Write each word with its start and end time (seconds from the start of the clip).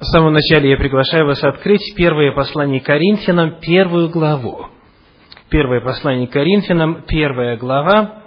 В 0.00 0.04
самом 0.04 0.32
начале 0.32 0.70
я 0.70 0.78
приглашаю 0.78 1.26
вас 1.26 1.44
открыть 1.44 1.94
первое 1.94 2.32
послание 2.32 2.80
Коринфянам, 2.80 3.60
первую 3.60 4.08
главу. 4.08 4.64
Первое 5.50 5.82
послание 5.82 6.26
Коринфянам, 6.26 7.02
первая 7.06 7.58
глава. 7.58 8.22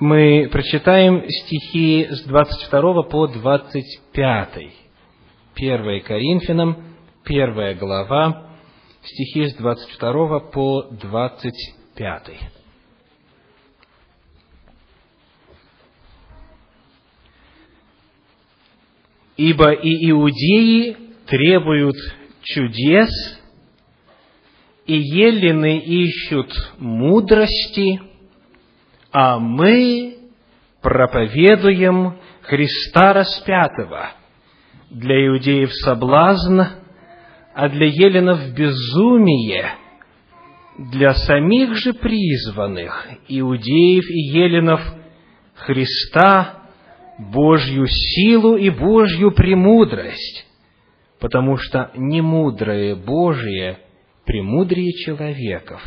Мы 0.00 0.48
прочитаем 0.50 1.24
стихи 1.28 2.08
с 2.10 2.24
22 2.24 3.02
по 3.02 3.26
25. 3.26 4.48
Первое 5.54 6.00
Коринфянам, 6.00 6.84
первая 7.22 7.74
глава, 7.74 8.46
стихи 9.02 9.48
с 9.48 9.56
22 9.56 10.40
по 10.40 10.84
25. 10.90 12.55
Ибо 19.36 19.72
и 19.72 20.10
иудеи 20.10 20.96
требуют 21.26 21.96
чудес, 22.42 23.10
и 24.86 24.94
елены 24.94 25.78
ищут 25.78 26.52
мудрости, 26.78 28.00
а 29.12 29.38
мы 29.38 30.16
проповедуем 30.80 32.16
Христа 32.42 33.12
распятого. 33.12 34.12
Для 34.90 35.26
иудеев 35.26 35.72
соблазн, 35.72 36.60
а 37.54 37.68
для 37.68 37.86
еленов 37.86 38.54
безумие. 38.54 39.72
Для 40.78 41.14
самих 41.14 41.74
же 41.76 41.92
призванных, 41.94 43.08
иудеев 43.28 44.04
и 44.08 44.38
еленов, 44.38 44.80
Христа 45.54 46.65
Божью 47.18 47.86
силу 47.86 48.56
и 48.56 48.68
Божью 48.70 49.32
премудрость, 49.32 50.46
потому 51.18 51.56
что 51.56 51.90
немудрое 51.94 52.94
Божие 52.94 53.78
премудрее 54.24 54.92
человеков, 54.92 55.80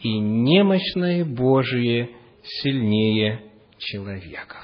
и 0.00 0.18
немощное 0.18 1.24
Божие 1.24 2.10
сильнее 2.42 3.42
человеков. 3.78 4.62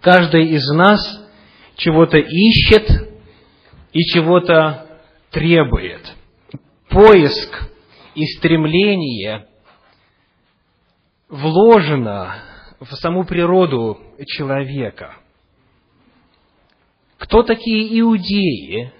Каждый 0.00 0.50
из 0.50 0.68
нас 0.70 1.00
чего-то 1.76 2.18
ищет 2.18 2.88
и 3.92 4.00
чего-то 4.00 5.00
требует. 5.30 6.14
Поиск 6.88 7.70
и 8.14 8.24
стремление 8.36 9.46
вложено 11.28 12.34
в 12.80 12.94
саму 12.96 13.24
природу 13.24 13.98
человека. 14.24 15.16
Кто 17.18 17.42
такие 17.42 18.00
иудеи 18.00 18.92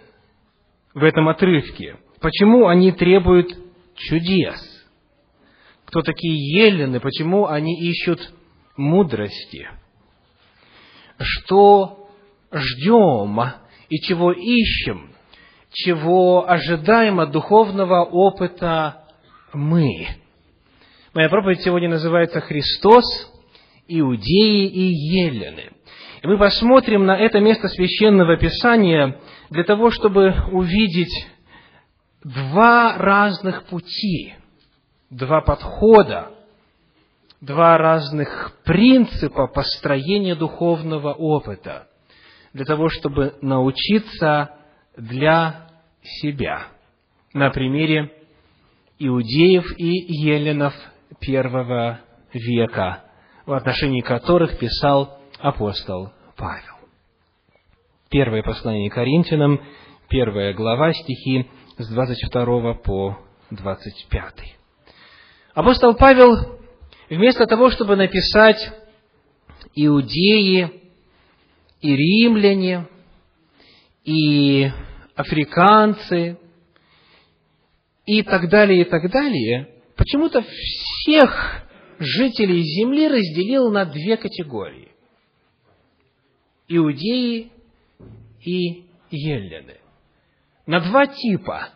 в 0.94 1.02
этом 1.02 1.28
отрывке? 1.28 1.96
Почему 2.20 2.68
они 2.68 2.92
требуют 2.92 3.48
чудес? 3.96 4.60
Кто 5.86 6.02
такие 6.02 6.34
елены? 6.34 7.00
Почему 7.00 7.46
они 7.48 7.78
ищут 7.80 8.32
мудрости? 8.76 9.68
Что 11.18 12.08
ждем 12.52 13.40
и 13.88 13.96
чего 13.98 14.32
ищем? 14.32 15.12
Чего 15.72 16.48
ожидаем 16.48 17.20
от 17.20 17.30
духовного 17.30 18.04
опыта 18.04 19.04
мы? 19.52 20.06
Моя 21.14 21.28
проповедь 21.28 21.62
сегодня 21.62 21.88
называется 21.88 22.40
«Христос 22.40 23.31
иудеи 24.00 24.66
и 24.66 24.92
елены. 24.92 25.72
И 26.22 26.26
мы 26.26 26.38
посмотрим 26.38 27.04
на 27.04 27.16
это 27.16 27.40
место 27.40 27.68
священного 27.68 28.36
писания 28.36 29.18
для 29.50 29.64
того, 29.64 29.90
чтобы 29.90 30.34
увидеть 30.52 31.26
два 32.22 32.96
разных 32.96 33.64
пути, 33.64 34.34
два 35.10 35.40
подхода, 35.40 36.30
два 37.40 37.76
разных 37.76 38.56
принципа 38.64 39.48
построения 39.48 40.36
духовного 40.36 41.12
опыта, 41.12 41.88
для 42.52 42.64
того, 42.64 42.88
чтобы 42.88 43.34
научиться 43.40 44.50
для 44.96 45.68
себя 46.02 46.68
на 47.34 47.50
примере 47.50 48.12
иудеев 48.98 49.64
и 49.76 49.88
еленов 49.88 50.74
первого 51.18 52.00
века 52.32 53.04
в 53.46 53.52
отношении 53.52 54.00
которых 54.00 54.58
писал 54.58 55.18
апостол 55.38 56.12
Павел. 56.36 56.74
Первое 58.10 58.42
послание 58.42 58.90
Коринфянам, 58.90 59.60
первая 60.08 60.52
глава, 60.54 60.92
стихи 60.92 61.48
с 61.78 61.88
22 61.88 62.74
по 62.74 63.18
25. 63.50 64.34
Апостол 65.54 65.94
Павел, 65.94 66.60
вместо 67.10 67.46
того, 67.46 67.70
чтобы 67.70 67.96
написать 67.96 68.72
иудеи 69.74 70.82
и 71.80 71.96
римляне, 71.96 72.86
и 74.04 74.70
африканцы, 75.14 76.38
и 78.04 78.22
так 78.22 78.48
далее, 78.48 78.82
и 78.82 78.84
так 78.84 79.10
далее, 79.10 79.68
почему-то 79.96 80.42
всех 80.42 81.66
жителей 81.98 82.62
земли 82.62 83.08
разделил 83.08 83.70
на 83.70 83.84
две 83.84 84.16
категории. 84.16 84.92
Иудеи 86.68 87.52
и 88.44 88.84
еллены. 89.10 89.78
На 90.66 90.80
два 90.80 91.06
типа. 91.06 91.68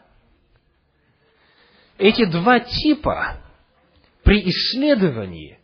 Эти 1.98 2.24
два 2.26 2.60
типа 2.60 3.38
при 4.22 4.48
исследовании 4.48 5.58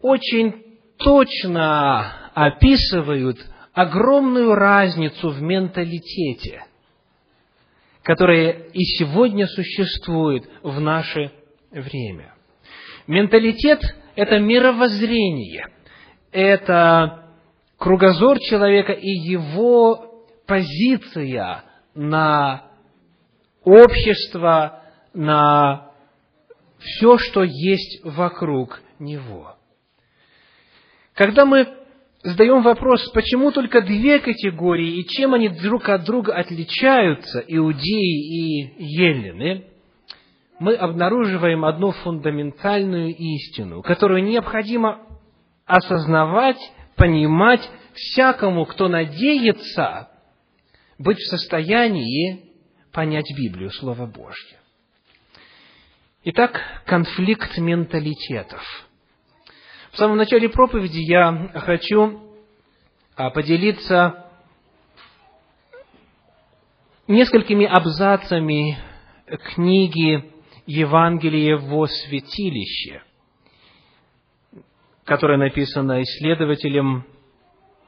очень 0.00 0.78
точно 0.98 2.30
описывают 2.34 3.38
огромную 3.72 4.54
разницу 4.54 5.30
в 5.30 5.40
менталитете, 5.40 6.64
которая 8.02 8.50
и 8.72 8.80
сегодня 8.98 9.46
существует 9.46 10.48
в 10.62 10.80
наше 10.80 11.32
время. 11.70 12.34
Менталитет– 13.06 13.80
это 14.14 14.38
мировоззрение, 14.38 15.66
это 16.32 17.34
кругозор 17.78 18.38
человека 18.40 18.92
и 18.92 19.08
его 19.08 20.24
позиция 20.46 21.64
на 21.94 22.70
общество, 23.64 24.82
на 25.14 25.90
все, 26.78 27.18
что 27.18 27.42
есть 27.42 28.04
вокруг 28.04 28.80
него. 28.98 29.56
Когда 31.14 31.44
мы 31.44 31.68
задаем 32.22 32.62
вопрос, 32.62 33.10
почему 33.12 33.50
только 33.50 33.82
две 33.82 34.18
категории 34.18 35.00
и 35.00 35.06
чем 35.06 35.34
они 35.34 35.48
друг 35.48 35.88
от 35.88 36.04
друга 36.04 36.34
отличаются, 36.34 37.42
иудеи 37.46 38.68
и 38.68 38.84
елены, 38.84 39.66
мы 40.60 40.74
обнаруживаем 40.74 41.64
одну 41.64 41.90
фундаментальную 41.90 43.16
истину, 43.16 43.82
которую 43.82 44.22
необходимо 44.22 45.00
осознавать, 45.64 46.60
понимать 46.96 47.68
всякому, 47.94 48.66
кто 48.66 48.88
надеется 48.88 50.10
быть 50.98 51.16
в 51.16 51.30
состоянии 51.30 52.44
понять 52.92 53.24
Библию, 53.38 53.70
Слово 53.70 54.04
Божье. 54.04 54.58
Итак, 56.24 56.60
конфликт 56.84 57.56
менталитетов. 57.56 58.62
В 59.92 59.96
самом 59.96 60.18
начале 60.18 60.50
проповеди 60.50 60.98
я 60.98 61.52
хочу 61.54 62.20
а, 63.16 63.30
поделиться 63.30 64.26
несколькими 67.08 67.64
абзацами 67.64 68.78
книги 69.54 70.30
Евангелие 70.70 71.56
во 71.56 71.88
святилище, 71.88 73.02
которое 75.04 75.36
написано 75.36 76.00
исследователем 76.00 77.04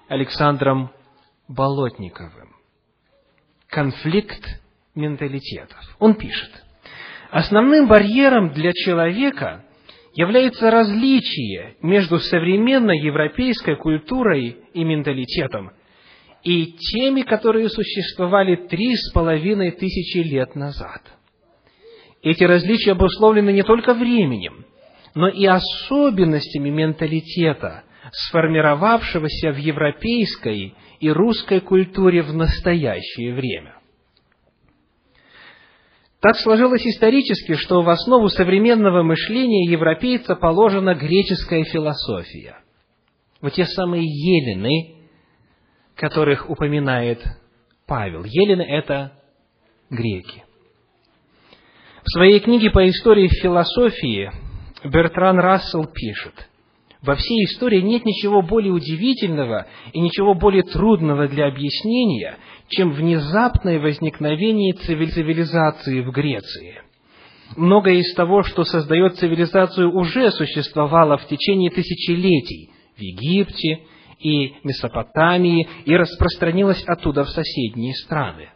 Александром 0.08 0.90
Болотниковым. 1.46 2.56
Конфликт 3.68 4.60
менталитетов. 4.96 5.78
Он 6.00 6.16
пишет, 6.16 6.50
основным 7.30 7.86
барьером 7.86 8.52
для 8.52 8.72
человека 8.72 9.64
является 10.14 10.68
различие 10.68 11.76
между 11.82 12.18
современной 12.18 12.98
европейской 12.98 13.76
культурой 13.76 14.56
и 14.74 14.82
менталитетом 14.82 15.70
и 16.42 16.72
теми, 16.72 17.22
которые 17.22 17.68
существовали 17.68 18.56
три 18.56 18.96
с 18.96 19.12
половиной 19.12 19.70
тысячи 19.70 20.18
лет 20.18 20.56
назад– 20.56 21.00
эти 22.22 22.44
различия 22.44 22.92
обусловлены 22.92 23.52
не 23.52 23.62
только 23.62 23.94
временем, 23.94 24.64
но 25.14 25.28
и 25.28 25.44
особенностями 25.44 26.70
менталитета, 26.70 27.84
сформировавшегося 28.12 29.52
в 29.52 29.56
европейской 29.56 30.74
и 31.00 31.10
русской 31.10 31.60
культуре 31.60 32.22
в 32.22 32.32
настоящее 32.32 33.34
время. 33.34 33.76
Так 36.20 36.36
сложилось 36.36 36.86
исторически, 36.86 37.54
что 37.54 37.82
в 37.82 37.88
основу 37.88 38.28
современного 38.28 39.02
мышления 39.02 39.68
европейца 39.68 40.36
положена 40.36 40.94
греческая 40.94 41.64
философия. 41.64 42.58
Вот 43.40 43.54
те 43.54 43.64
самые 43.64 44.04
елены, 44.04 45.08
которых 45.96 46.48
упоминает 46.48 47.20
Павел. 47.88 48.22
Елены– 48.22 48.62
это 48.68 49.20
греки. 49.90 50.44
В 52.04 52.10
своей 52.10 52.40
книге 52.40 52.70
по 52.70 52.88
истории 52.88 53.28
философии 53.28 54.32
Бертран 54.84 55.38
Рассел 55.38 55.86
пишет, 55.86 56.48
во 57.00 57.14
всей 57.14 57.44
истории 57.44 57.80
нет 57.80 58.04
ничего 58.04 58.42
более 58.42 58.72
удивительного 58.72 59.66
и 59.92 60.00
ничего 60.00 60.34
более 60.34 60.64
трудного 60.64 61.28
для 61.28 61.46
объяснения, 61.46 62.38
чем 62.68 62.90
внезапное 62.90 63.78
возникновение 63.78 64.72
цивилизации 64.72 66.00
в 66.00 66.10
Греции. 66.10 66.82
Многое 67.56 67.94
из 67.94 68.12
того, 68.14 68.42
что 68.42 68.64
создает 68.64 69.16
цивилизацию, 69.16 69.94
уже 69.94 70.32
существовало 70.32 71.18
в 71.18 71.26
течение 71.28 71.70
тысячелетий 71.70 72.70
в 72.96 73.00
Египте 73.00 73.82
и 74.18 74.54
Месопотамии 74.64 75.68
и 75.84 75.94
распространилось 75.94 76.82
оттуда 76.84 77.22
в 77.22 77.28
соседние 77.28 77.94
страны. 77.94 78.48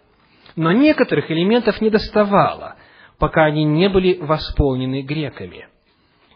Но 0.56 0.72
некоторых 0.72 1.30
элементов 1.30 1.80
не 1.80 1.90
доставало, 1.90 2.76
пока 3.18 3.44
они 3.44 3.64
не 3.64 3.88
были 3.88 4.18
восполнены 4.18 5.02
греками. 5.02 5.68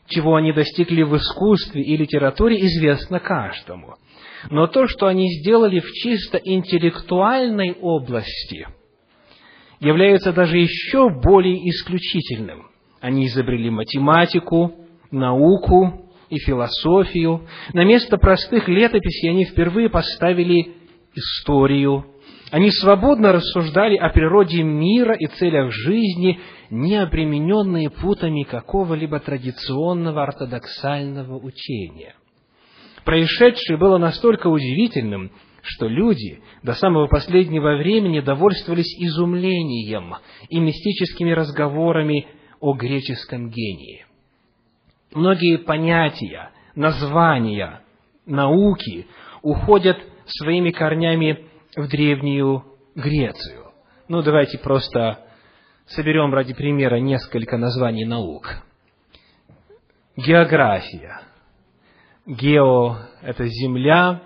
Чего 0.09 0.35
они 0.37 0.53
достигли 0.53 1.03
в 1.03 1.17
искусстве 1.17 1.83
и 1.83 1.97
литературе, 1.97 2.65
известно 2.65 3.21
каждому– 3.21 3.97
но 4.49 4.67
то, 4.67 4.87
что 4.87 5.07
они 5.07 5.29
сделали 5.41 5.81
в 5.81 5.93
чисто 5.93 6.39
интеллектуальной 6.39 7.73
области, 7.73 8.67
является 9.81 10.33
даже 10.33 10.57
еще 10.59 11.11
более 11.11 11.69
исключительным. 11.69 12.69
Они 13.01 13.27
изобрели 13.27 13.71
математику, 13.71 14.75
науку 15.11 16.07
и 16.29 16.39
философию. 16.39 17.47
На 17.73 17.85
место 17.85 18.17
простых 18.17 18.69
летописей 18.69 19.31
они 19.31 19.45
впервые 19.45 19.89
поставили 19.91 20.75
историю. 21.15 22.07
Они 22.51 22.71
свободно 22.71 23.33
рассуждали 23.33 23.97
о 23.97 24.11
природе 24.11 24.63
мира 24.63 25.15
и 25.15 25.27
целях 25.27 25.73
жизни, 25.73 26.41
не 26.71 26.97
обремененные 26.97 27.91
путами 27.91 28.45
какого-либо 28.45 29.19
традиционного 29.19 30.23
ортодоксального 30.23 31.37
учения. 31.37 32.15
Происшедшее 33.05 33.77
было 33.77 33.99
настолько 33.99 34.47
удивительным, 34.47 35.33
что 35.63 35.89
люди 35.89 36.41
до 36.63 36.75
самого 36.75 37.07
последнего 37.07 37.77
времени 37.77 38.21
довольствовались 38.21 38.95
изумлением 38.99 40.15
и 40.49 40.59
мистическими 40.59 41.33
разговорами 41.33 42.29
о 42.61 42.75
греческом 42.75 43.51
гении. 43.51 44.07
Многие 45.13 45.59
понятия, 45.59 46.51
названия, 46.75 47.83
науки 48.27 49.07
уходят 49.43 49.99
своими 50.27 50.71
корнями 50.71 51.47
в 51.75 51.89
древнюю 51.89 52.65
Грецию. 52.95 53.73
Ну, 54.09 54.23
давайте 54.23 54.59
просто 54.59 55.25
соберем 55.91 56.33
ради 56.33 56.55
примера 56.55 56.97
несколько 56.97 57.57
названий 57.59 58.05
наук. 58.05 58.63
География, 60.17 61.21
Гео– 62.27 62.97
это 63.23 63.47
земля, 63.47 64.23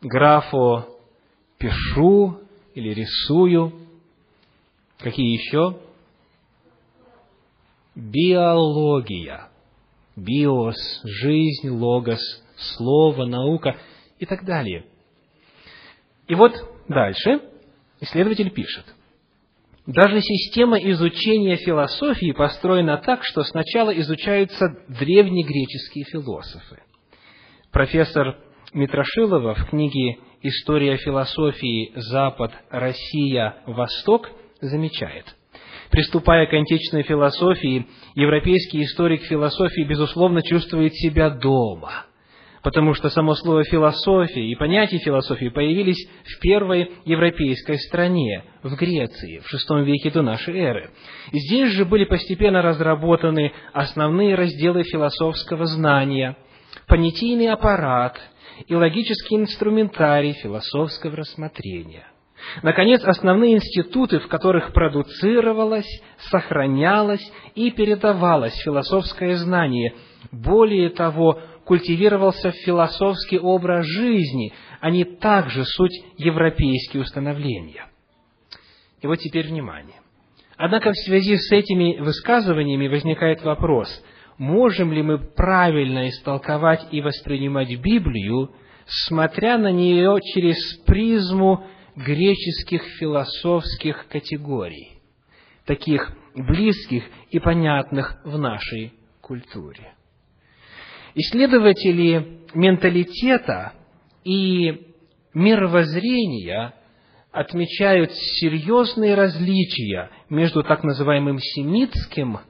графо– 0.00 0.86
пишу 1.58 2.40
или 2.74 2.94
рисую. 2.94 3.72
Какие 4.98 5.34
еще? 5.34 5.80
Биология. 7.94 9.48
Биос– 10.16 10.76
жизнь, 11.04 11.68
логос, 11.70 12.20
слово, 12.56 13.26
наука 13.26 13.76
и 14.18 14.26
так 14.26 14.44
далее. 14.44 14.86
И 16.28 16.34
вот 16.34 16.52
дальше 16.88 17.40
исследователь 18.00 18.50
пишет. 18.50 18.84
Даже 19.92 20.20
система 20.20 20.78
изучения 20.78 21.56
философии 21.56 22.30
построена 22.30 22.98
так, 22.98 23.24
что 23.24 23.42
сначала 23.42 23.90
изучаются 23.90 24.66
древнегреческие 24.88 26.04
философы– 26.04 26.78
Профессор 27.72 28.36
Митрошилова 28.72 29.54
в 29.54 29.70
книге 29.70 30.18
«История 30.42 30.96
философии. 30.96 31.92
Запад, 31.94 32.52
Россия, 32.68 33.62
Восток» 33.66 34.30
замечает, 34.60 35.24
Приступая 35.90 36.46
к 36.46 36.52
античной 36.52 37.02
философии, 37.02 37.86
европейский 38.14 38.84
историк 38.84 39.22
философии, 39.22 39.82
безусловно, 39.82 40.42
чувствует 40.42 40.94
себя 40.94 41.30
дома, 41.30 42.06
потому 42.62 42.94
что 42.94 43.08
само 43.08 43.34
слово 43.34 43.64
«философия» 43.64 44.46
и 44.46 44.54
понятие 44.54 45.00
философии 45.00 45.48
появились 45.48 46.08
в 46.24 46.40
первой 46.40 46.90
европейской 47.04 47.78
стране, 47.78 48.44
в 48.62 48.74
Греции, 48.76 49.40
в 49.44 49.52
VI 49.52 49.84
веке 49.84 50.10
до 50.10 50.22
нашей 50.22 50.58
эры. 50.58 50.90
Здесь 51.32 51.72
же 51.72 51.84
были 51.84 52.04
постепенно 52.04 52.62
разработаны 52.62 53.52
основные 53.72 54.34
разделы 54.34 54.84
философского 54.84 55.66
знания– 55.66 56.36
понятийный 56.86 57.48
аппарат 57.48 58.20
и 58.66 58.74
логический 58.74 59.36
инструментарий 59.36 60.32
философского 60.32 61.16
рассмотрения. 61.16 62.06
Наконец, 62.62 63.02
основные 63.04 63.54
институты, 63.54 64.18
в 64.18 64.28
которых 64.28 64.72
продуцировалось, 64.72 65.88
сохранялось 66.30 67.24
и 67.54 67.70
передавалось 67.70 68.54
философское 68.64 69.36
знание. 69.36 69.94
Более 70.32 70.90
того, 70.90 71.40
культивировался 71.64 72.50
философский 72.50 73.38
образ 73.38 73.86
жизни, 73.86 74.52
они 74.80 75.04
также 75.04 75.64
суть 75.64 76.02
европейские 76.16 77.02
установления. 77.02 77.86
И 79.00 79.06
вот 79.06 79.16
теперь 79.16 79.48
внимание. 79.48 79.96
Однако 80.56 80.92
в 80.92 80.96
связи 80.96 81.36
с 81.36 81.50
этими 81.52 81.98
высказываниями 82.00 82.88
возникает 82.88 83.42
вопрос– 83.42 83.88
можем 84.40 84.90
ли 84.90 85.02
мы 85.02 85.18
правильно 85.18 86.08
истолковать 86.08 86.88
и 86.90 87.02
воспринимать 87.02 87.78
Библию, 87.78 88.50
смотря 88.86 89.58
на 89.58 89.70
нее 89.70 90.18
через 90.32 90.78
призму 90.86 91.66
греческих 91.94 92.82
философских 92.98 94.08
категорий, 94.08 95.02
таких 95.66 96.10
близких 96.34 97.04
и 97.30 97.38
понятных 97.38 98.18
в 98.24 98.38
нашей 98.38 98.94
культуре. 99.20 99.92
Исследователи 101.14 102.40
менталитета 102.54 103.72
и 104.24 104.86
мировоззрения 105.34 106.74
отмечают 107.32 108.12
серьезные 108.12 109.14
различия 109.14 110.10
между 110.28 110.62
так 110.62 110.82
называемым 110.82 111.38
семитским 111.38 112.40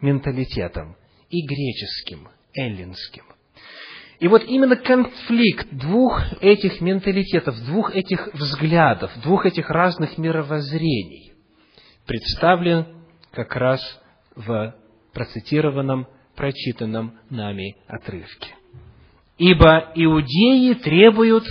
менталитетом 0.00 0.96
и 1.30 1.46
греческим, 1.46 2.28
эллинским. 2.54 3.24
И 4.20 4.28
вот 4.28 4.44
именно 4.44 4.76
конфликт 4.76 5.68
двух 5.72 6.22
этих 6.40 6.80
менталитетов, 6.80 7.56
двух 7.66 7.94
этих 7.94 8.32
взглядов, 8.32 9.10
двух 9.22 9.44
этих 9.44 9.68
разных 9.70 10.16
мировоззрений 10.18 11.32
представлен 12.06 12.86
как 13.32 13.54
раз 13.56 13.80
в 14.36 14.74
процитированном, 15.12 16.06
прочитанном 16.36 17.14
нами 17.30 17.76
отрывке. 17.86 18.54
Ибо 19.38 19.92
иудеи 19.94 20.74
требуют 20.74 21.44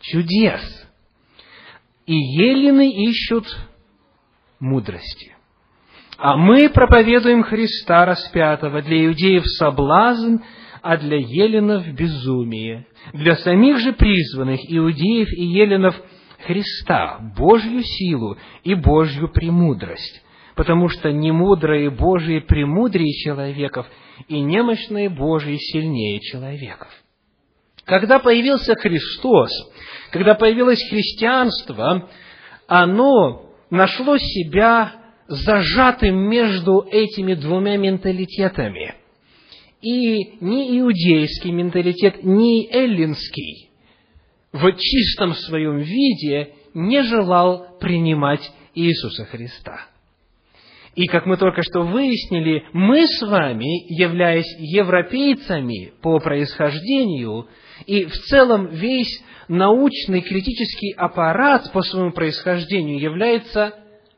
чудес, 0.00 0.60
и 2.06 2.14
елены 2.14 3.08
ищут 3.08 3.46
мудрости. 4.58 5.36
А 6.18 6.36
мы 6.36 6.68
проповедуем 6.68 7.42
Христа 7.42 8.04
распятого, 8.04 8.82
для 8.82 9.06
иудеев 9.06 9.44
соблазн, 9.46 10.36
а 10.82 10.96
для 10.96 11.16
еленов 11.16 11.86
безумие. 11.94 12.86
Для 13.12 13.36
самих 13.36 13.78
же 13.78 13.92
призванных 13.92 14.60
иудеев 14.68 15.28
и 15.32 15.44
еленов 15.44 15.96
Христа, 16.44 17.18
Божью 17.36 17.82
силу 17.82 18.36
и 18.64 18.74
Божью 18.74 19.28
премудрость. 19.32 20.22
Потому 20.54 20.88
что 20.88 21.10
немудрые 21.12 21.90
Божии 21.90 22.40
премудрее 22.40 23.12
человеков, 23.12 23.86
и 24.28 24.40
немощные 24.40 25.08
Божии 25.08 25.56
сильнее 25.56 26.20
человеков. 26.20 26.88
Когда 27.84 28.18
появился 28.18 28.74
Христос, 28.74 29.50
когда 30.10 30.34
появилось 30.34 30.78
христианство, 30.88 32.08
оно 32.66 33.50
нашло 33.70 34.18
себя 34.18 34.92
зажатым 35.26 36.16
между 36.28 36.86
этими 36.90 37.34
двумя 37.34 37.76
менталитетами. 37.76 38.94
И 39.80 40.36
ни 40.40 40.78
иудейский 40.78 41.50
менталитет, 41.50 42.22
ни 42.22 42.72
эллинский 42.72 43.70
в 44.52 44.70
чистом 44.76 45.34
своем 45.34 45.78
виде 45.78 46.54
не 46.74 47.02
желал 47.02 47.78
принимать 47.80 48.48
Иисуса 48.74 49.24
Христа. 49.24 49.86
И 50.94 51.06
как 51.06 51.24
мы 51.24 51.38
только 51.38 51.62
что 51.62 51.82
выяснили, 51.82 52.64
мы 52.72 53.06
с 53.06 53.22
вами, 53.22 53.90
являясь 53.92 54.54
европейцами 54.58 55.92
по 56.02 56.18
происхождению, 56.18 57.48
и 57.86 58.04
в 58.04 58.12
целом 58.12 58.66
весь 58.66 59.22
научный 59.48 60.20
критический 60.20 60.92
аппарат 60.92 61.72
по 61.72 61.82
своему 61.82 62.12
происхождению 62.12 63.00
является 63.00 63.74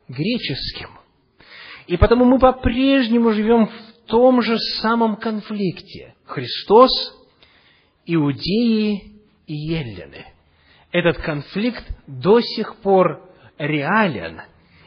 греческим. 0.09 0.89
И 1.87 1.95
потому 1.97 2.25
мы 2.25 2.39
по-прежнему 2.39 3.31
живем 3.31 3.67
в 3.67 4.07
том 4.07 4.41
же 4.41 4.57
самом 4.81 5.15
конфликте. 5.15 6.15
Христос, 6.25 6.91
иудеи 8.05 9.21
и 9.47 9.53
еллины. 9.53 10.25
Этот 10.91 11.17
конфликт 11.17 11.85
до 12.07 12.41
сих 12.41 12.77
пор 12.77 13.29
реален, 13.57 14.41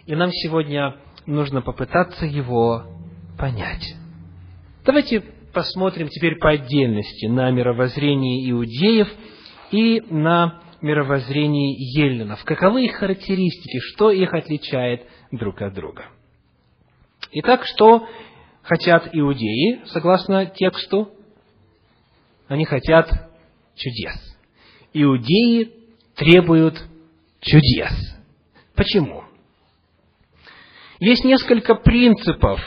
и 0.07 0.15
нам 0.15 0.31
сегодня 0.33 0.97
нужно 1.29 1.61
попытаться 1.61 2.25
его 2.25 2.85
понять. 3.37 3.95
Давайте 4.85 5.21
посмотрим 5.53 6.09
теперь 6.09 6.37
по 6.37 6.51
отдельности 6.51 7.27
на 7.27 7.51
мировоззрение 7.51 8.51
иудеев 8.51 9.09
и 9.71 10.01
на 10.09 10.63
мировоззрение 10.81 11.75
еллинов. 11.75 12.43
Каковы 12.45 12.87
их 12.87 12.95
характеристики, 12.95 13.79
что 13.81 14.11
их 14.11 14.33
отличает 14.33 15.07
друг 15.31 15.61
от 15.61 15.75
друга. 15.75 16.07
Итак, 17.33 17.65
что 17.67 18.07
хотят 18.63 19.11
иудеи, 19.13 19.83
согласно 19.87 20.47
тексту? 20.47 21.11
Они 22.47 22.65
хотят 22.65 23.11
чудес. 23.75 24.39
Иудеи 24.95 25.73
требуют 26.15 26.83
чудес. 27.41 27.93
Почему? 28.75 29.28
Есть 31.01 31.25
несколько 31.25 31.77
принципов, 31.77 32.61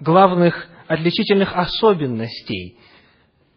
главных 0.00 0.68
отличительных 0.88 1.56
особенностей 1.56 2.76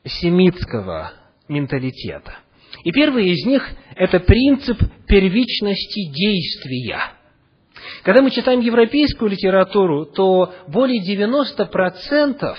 семитского 0.06 1.12
менталитета. 1.50 2.38
И 2.84 2.92
первый 2.92 3.30
из 3.30 3.46
них– 3.46 3.68
это 3.96 4.22
принцип 4.22 4.80
первичности 5.06 6.12
действия. 6.12 7.00
Когда 8.04 8.22
мы 8.22 8.32
читаем 8.32 8.62
европейскую 8.62 9.30
литературу, 9.30 10.06
то 10.06 10.54
более 10.68 11.04
90% 11.04 12.56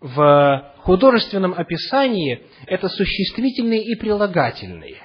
в 0.00 0.72
художественном 0.78 1.54
описании– 1.54 2.42
это 2.66 2.88
существительные 2.88 3.84
и 3.84 3.94
прилагательные. 3.94 4.96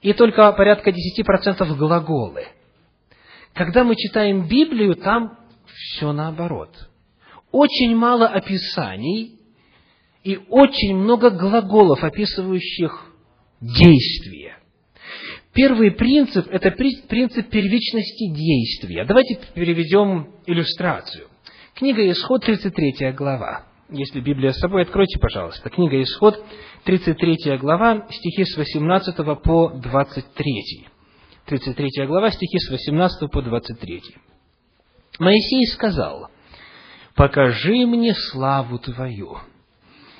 И 0.00 0.12
только 0.12 0.52
порядка 0.52 0.90
10% 0.90 1.74
глаголы– 1.74 2.46
когда 3.54 3.84
мы 3.84 3.96
читаем 3.96 4.46
Библию, 4.48 4.94
там 4.94 5.38
все 5.66 6.12
наоборот. 6.12 6.70
Очень 7.50 7.96
мало 7.96 8.26
описаний 8.26 9.40
и 10.22 10.38
очень 10.48 10.96
много 10.96 11.30
глаголов, 11.30 12.04
описывающих 12.04 13.12
действие. 13.60 14.56
Первый 15.54 15.90
принцип– 15.90 16.46
это 16.50 16.70
принцип 16.70 17.48
первичности 17.48 18.30
действия. 18.32 19.04
Давайте 19.04 19.40
переведем 19.54 20.28
иллюстрацию. 20.46 21.28
Книга 21.74 22.08
Исход, 22.10 22.44
33 22.44 23.12
глава. 23.12 23.66
Если 23.90 24.20
Библия 24.20 24.52
с 24.52 24.58
собой, 24.58 24.82
откройте, 24.82 25.18
пожалуйста. 25.18 25.70
Книга 25.70 26.00
Исход, 26.02 26.44
33 26.84 27.56
глава, 27.56 28.06
стихи 28.10 28.44
с 28.44 28.56
18 28.56 29.16
по 29.42 29.70
23. 29.70 30.88
33 31.48 32.06
глава, 32.06 32.30
стихи 32.30 32.58
с 32.58 32.70
18 32.70 33.30
по 33.30 33.40
23. 33.40 34.02
Моисей 35.18 35.66
сказал, 35.68 36.28
«Покажи 37.16 37.86
мне 37.86 38.12
славу 38.12 38.78
Твою». 38.78 39.38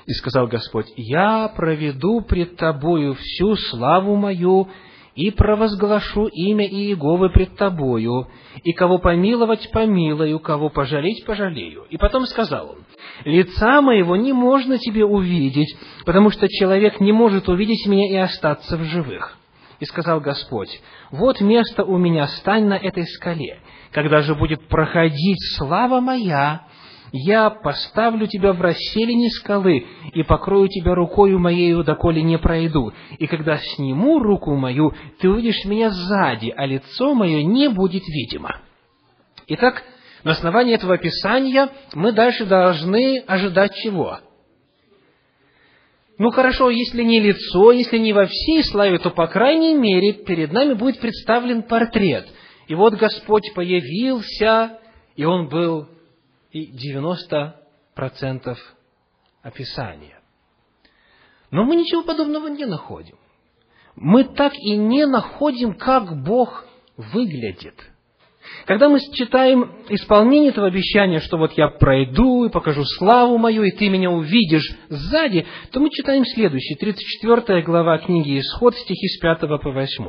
И 0.07 0.13
сказал 0.13 0.47
Господь, 0.47 0.87
«Я 0.97 1.53
проведу 1.55 2.23
пред 2.23 2.57
Тобою 2.57 3.15
всю 3.15 3.57
славу 3.57 4.17
мою, 4.17 4.69
и 5.15 5.31
провозглашу 5.31 6.29
имя 6.29 6.67
Иеговы 6.67 7.29
пред 7.29 7.57
Тобою, 7.57 8.29
и 8.65 8.73
кого 8.73 8.99
помиловать 8.99 9.71
помилую, 9.71 10.41
кого 10.41 10.71
пожалеть 10.71 11.27
пожалею». 11.27 11.85
И 11.91 11.99
потом 11.99 12.25
сказал 12.25 12.71
он, 12.71 12.79
«Лица 13.27 13.83
моего 13.83 14.17
не 14.17 14.33
можно 14.33 14.79
тебе 14.79 15.05
увидеть, 15.05 15.77
потому 16.07 16.31
что 16.31 16.49
человек 16.49 17.01
не 17.01 17.13
может 17.13 17.51
увидеть 17.51 17.87
меня 17.87 18.11
и 18.11 18.17
остаться 18.17 18.79
в 18.79 18.85
живых». 18.85 19.38
И 19.81 19.85
сказал 19.85 20.21
Господь, 20.21 20.81
вот 21.11 21.41
место 21.41 21.85
у 21.85 21.99
меня, 21.99 22.27
стань 22.27 22.67
на 22.67 22.75
этой 22.75 23.07
скале. 23.07 23.61
Когда 23.93 24.23
же 24.23 24.35
будет 24.35 24.67
проходить 24.69 25.39
слава 25.57 26.01
моя, 26.01 26.67
я 27.13 27.49
поставлю 27.51 28.27
тебя 28.27 28.53
в 28.53 28.61
расселине 28.61 29.31
скалы 29.31 29.87
и 30.13 30.23
покрою 30.25 30.69
тебя 30.69 30.95
рукою 30.95 31.39
моею, 31.39 31.85
доколе 31.85 32.23
не 32.23 32.39
пройду. 32.39 32.93
И 33.19 33.27
когда 33.27 33.57
сниму 33.59 34.19
руку 34.19 34.55
мою, 34.57 34.93
ты 35.21 35.31
увидишь 35.31 35.65
меня 35.65 35.91
сзади, 35.91 36.53
а 36.55 36.67
лицо 36.67 37.15
мое 37.15 37.43
не 37.45 37.69
будет 37.69 38.03
видимо. 38.09 38.61
Итак, 39.47 39.83
на 40.25 40.33
основании 40.33 40.75
этого 40.75 40.95
описания 40.95 41.69
мы 41.95 42.13
дальше 42.13 42.45
должны 42.45 43.21
ожидать 43.27 43.75
чего? 43.77 44.19
Ну 46.19 46.31
хорошо, 46.33 46.69
если 46.69 47.05
не 47.05 47.21
лицо, 47.21 47.71
если 47.71 47.99
не 47.99 48.13
во 48.13 48.27
всей 48.27 48.65
славе, 48.65 48.99
то, 48.99 49.11
по 49.11 49.29
крайней 49.29 49.75
мере, 49.75 50.13
перед 50.25 50.53
нами 50.53 50.75
будет 50.75 50.99
представлен 51.01 51.63
портрет. 51.63 52.29
И 52.67 52.75
вот 52.75 52.95
Господь 52.95 53.55
появился, 53.55 54.81
и 55.15 55.25
Он 55.25 55.49
был 55.49 55.89
и 56.51 56.73
90% 56.73 58.57
описания. 59.43 60.21
Но 61.53 61.65
мы 61.65 61.77
ничего 61.77 62.03
подобного 62.03 62.49
не 62.49 62.65
находим. 62.65 63.17
Мы 63.95 64.25
так 64.25 64.55
и 64.55 64.77
не 64.77 65.07
находим, 65.07 65.75
как 65.75 66.23
Бог 66.25 66.67
выглядит– 66.97 67.75
когда 68.69 68.91
мы 68.91 69.01
читаем 69.01 69.73
исполнение 69.89 70.51
этого 70.51 70.67
обещания, 70.67 71.21
что 71.21 71.39
вот 71.39 71.53
я 71.53 71.69
пройду 71.69 72.45
и 72.45 72.51
покажу 72.51 72.85
славу 72.85 73.39
мою, 73.39 73.63
и 73.63 73.71
ты 73.71 73.89
меня 73.89 74.11
увидишь 74.11 74.77
сзади, 74.91 75.47
то 75.73 75.81
мы 75.81 75.89
читаем 75.89 76.23
следующее, 76.27 76.77
34 76.77 77.63
глава 77.63 77.97
книги 77.97 78.39
Исход, 78.39 78.77
стихи 78.77 79.09
с 79.09 79.21
5 79.21 79.41
по 79.63 79.71
8. 79.71 80.07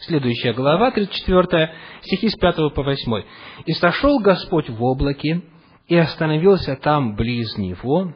Следующая 0.00 0.52
глава, 0.54 0.90
34, 0.90 1.72
стихи 2.02 2.28
с 2.30 2.34
5 2.34 2.74
по 2.74 2.82
8. 2.82 3.22
«И 3.66 3.72
сошел 3.74 4.18
Господь 4.18 4.68
в 4.68 4.82
облаке, 4.82 5.42
и 5.86 5.94
остановился 5.94 6.74
там 6.74 7.14
близ 7.14 7.56
него, 7.58 8.12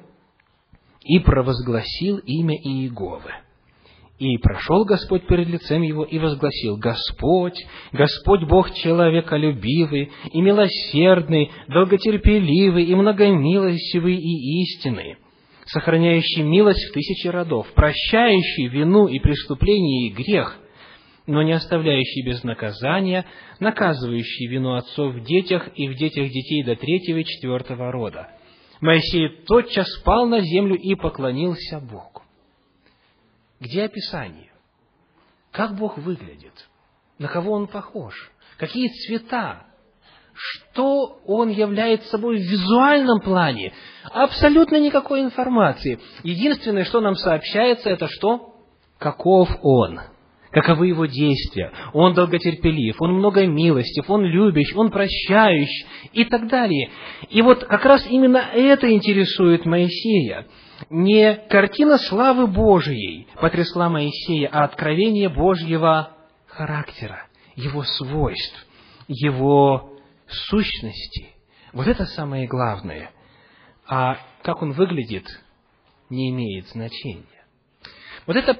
и 1.04 1.20
провозгласил 1.20 2.18
имя 2.18 2.56
Иеговы. 2.56 3.43
И 4.18 4.38
прошел 4.38 4.84
Господь 4.84 5.26
перед 5.26 5.48
лицем 5.48 5.82
его 5.82 6.04
и 6.04 6.18
возгласил, 6.18 6.76
Господь, 6.76 7.58
Господь 7.92 8.44
Бог 8.44 8.72
человеколюбивый 8.72 10.12
и 10.32 10.40
милосердный, 10.40 11.50
долготерпеливый 11.66 12.84
и 12.84 12.94
многомилостивый 12.94 14.16
и 14.16 14.62
истинный, 14.62 15.16
сохраняющий 15.66 16.42
милость 16.42 16.90
в 16.90 16.92
тысячи 16.92 17.26
родов, 17.26 17.66
прощающий 17.74 18.68
вину 18.68 19.08
и 19.08 19.18
преступление 19.18 20.08
и 20.08 20.12
грех, 20.12 20.58
но 21.26 21.42
не 21.42 21.52
оставляющий 21.52 22.24
без 22.24 22.44
наказания, 22.44 23.24
наказывающий 23.58 24.46
вину 24.46 24.74
отцов 24.74 25.12
в 25.12 25.24
детях 25.24 25.70
и 25.74 25.88
в 25.88 25.96
детях 25.96 26.28
детей 26.28 26.62
до 26.62 26.76
третьего 26.76 27.18
и 27.18 27.24
четвертого 27.24 27.90
рода. 27.90 28.28
Моисей 28.80 29.28
тотчас 29.44 29.88
спал 30.00 30.28
на 30.28 30.38
землю 30.38 30.76
и 30.76 30.94
поклонился 30.94 31.80
Богу. 31.80 32.23
Где 33.64 33.84
описание? 33.84 34.50
Как 35.50 35.74
Бог 35.74 35.96
выглядит? 35.96 36.52
На 37.18 37.28
кого 37.28 37.52
Он 37.52 37.66
похож? 37.66 38.30
Какие 38.58 38.88
цвета? 38.88 39.64
Что 40.34 41.18
Он 41.24 41.48
является 41.48 42.10
собой 42.10 42.36
в 42.36 42.42
визуальном 42.42 43.20
плане? 43.20 43.72
Абсолютно 44.12 44.78
никакой 44.78 45.22
информации. 45.22 45.98
Единственное, 46.22 46.84
что 46.84 47.00
нам 47.00 47.14
сообщается, 47.14 47.88
это 47.88 48.06
что? 48.08 48.54
Каков 48.98 49.48
Он? 49.62 49.98
Каковы 50.50 50.88
его 50.88 51.06
действия? 51.06 51.72
Он 51.94 52.12
долготерпелив, 52.12 53.00
он 53.00 53.14
много 53.14 53.46
милостив, 53.46 54.10
он 54.10 54.24
любящ, 54.24 54.74
он 54.76 54.90
прощающий 54.90 55.86
и 56.12 56.26
так 56.26 56.48
далее. 56.48 56.90
И 57.30 57.40
вот 57.40 57.64
как 57.64 57.84
раз 57.86 58.06
именно 58.10 58.38
это 58.52 58.92
интересует 58.92 59.64
Моисея 59.64 60.46
не 60.90 61.34
картина 61.48 61.98
славы 61.98 62.46
Божией 62.46 63.28
потрясла 63.40 63.88
Моисея, 63.88 64.48
а 64.52 64.64
откровение 64.64 65.28
Божьего 65.28 66.16
характера, 66.46 67.26
его 67.56 67.82
свойств, 67.82 68.66
его 69.08 69.98
сущности. 70.26 71.28
Вот 71.72 71.86
это 71.86 72.04
самое 72.06 72.46
главное. 72.46 73.10
А 73.86 74.18
как 74.42 74.62
он 74.62 74.72
выглядит, 74.72 75.26
не 76.10 76.30
имеет 76.30 76.68
значения. 76.68 77.24
Вот 78.26 78.36
это 78.36 78.58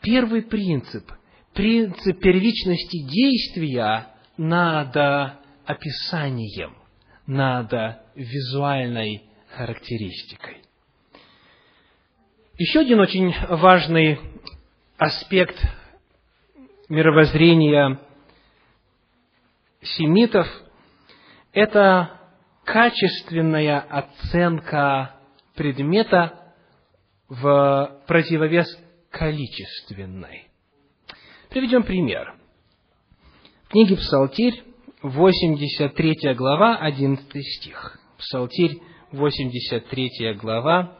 первый 0.00 0.42
принцип, 0.42 1.10
принцип 1.54 2.20
первичности 2.20 3.02
действия 3.06 4.08
над 4.36 4.96
описанием, 5.64 6.76
над 7.26 7.72
визуальной 8.14 9.22
характеристикой. 9.54 10.62
Еще 12.58 12.80
один 12.80 12.98
очень 12.98 13.32
важный 13.50 14.18
аспект 14.96 15.56
мировоззрения 16.88 18.00
семитов– 19.80 20.48
это 21.52 22.18
качественная 22.64 23.78
оценка 23.78 25.20
предмета 25.54 26.52
в 27.28 28.02
противовес 28.08 28.66
количественной. 29.10 30.48
Приведем 31.50 31.84
пример. 31.84 32.34
В 33.66 33.68
книге 33.68 33.94
Псалтирь, 33.98 34.64
83 35.02 36.34
глава, 36.34 36.76
11 36.78 37.24
стих. 37.40 38.00
Псалтирь, 38.18 38.82
83 39.12 40.34
глава, 40.34 40.97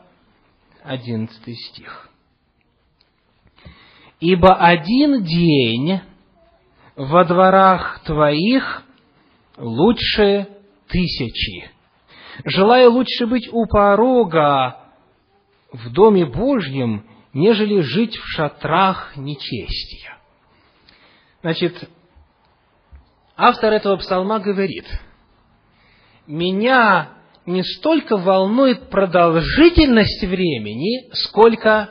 11 0.88 1.58
стих. 1.58 2.08
«Ибо 4.20 4.54
один 4.54 5.22
день 5.22 6.00
во 6.96 7.24
дворах 7.24 8.00
твоих 8.04 8.82
лучше 9.58 10.48
тысячи. 10.88 11.70
Желаю 12.44 12.92
лучше 12.92 13.26
быть 13.26 13.48
у 13.52 13.66
порога 13.66 14.80
в 15.72 15.92
Доме 15.92 16.24
Божьем, 16.24 17.06
нежели 17.32 17.80
жить 17.80 18.16
в 18.16 18.24
шатрах 18.26 19.16
нечестия». 19.16 20.16
Значит, 21.42 21.88
автор 23.36 23.74
этого 23.74 23.98
псалма 23.98 24.40
говорит, 24.40 24.86
«Меня 26.26 27.17
не 27.48 27.64
столько 27.64 28.16
волнует 28.16 28.90
продолжительность 28.90 30.22
времени, 30.22 31.10
сколько 31.14 31.90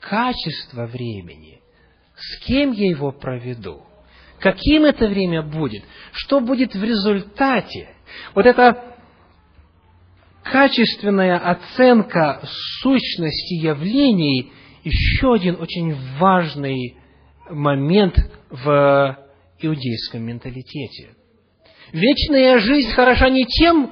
качество 0.00 0.86
времени. 0.86 1.60
С 2.14 2.44
кем 2.44 2.72
я 2.72 2.88
его 2.88 3.12
проведу? 3.12 3.82
Каким 4.38 4.84
это 4.84 5.08
время 5.08 5.42
будет? 5.42 5.82
Что 6.12 6.40
будет 6.40 6.74
в 6.74 6.84
результате? 6.84 7.88
Вот 8.34 8.46
эта 8.46 8.94
качественная 10.42 11.38
оценка 11.38 12.40
сущности 12.80 13.54
явлений 13.54 14.52
еще 14.84 15.34
один 15.34 15.60
очень 15.60 15.96
важный 16.18 16.96
момент 17.50 18.16
в 18.50 19.18
иудейском 19.60 20.22
менталитете. 20.22 21.14
Вечная 21.92 22.58
жизнь 22.58 22.90
хороша 22.90 23.28
не 23.30 23.44
тем, 23.46 23.90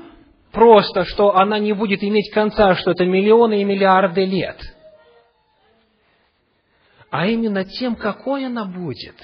просто, 0.55 1.05
что 1.05 1.37
она 1.37 1.59
не 1.59 1.73
будет 1.73 2.03
иметь 2.03 2.31
конца, 2.33 2.75
что 2.77 2.93
это 2.93 3.05
миллионы 3.05 3.61
и 3.61 3.65
миллиарды 3.65 4.25
лет, 4.25 4.59
а 7.11 7.27
именно 7.27 7.65
тем, 7.65 7.97
какой 7.97 8.47
она 8.47 8.65
будет. 8.65 9.17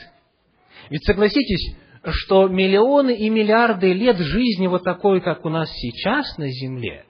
Ведь 0.91 1.05
согласитесь, 1.05 1.77
что 2.05 2.49
миллионы 2.49 3.17
и 3.17 3.31
миллиарды 3.31 3.93
лет 3.93 4.19
жизни 4.19 4.67
вот 4.67 4.85
такой, 4.85 5.21
как 5.21 5.45
у 5.45 5.49
нас 5.49 5.71
сейчас 5.73 6.37
на 6.37 6.49
Земле, 6.49 7.05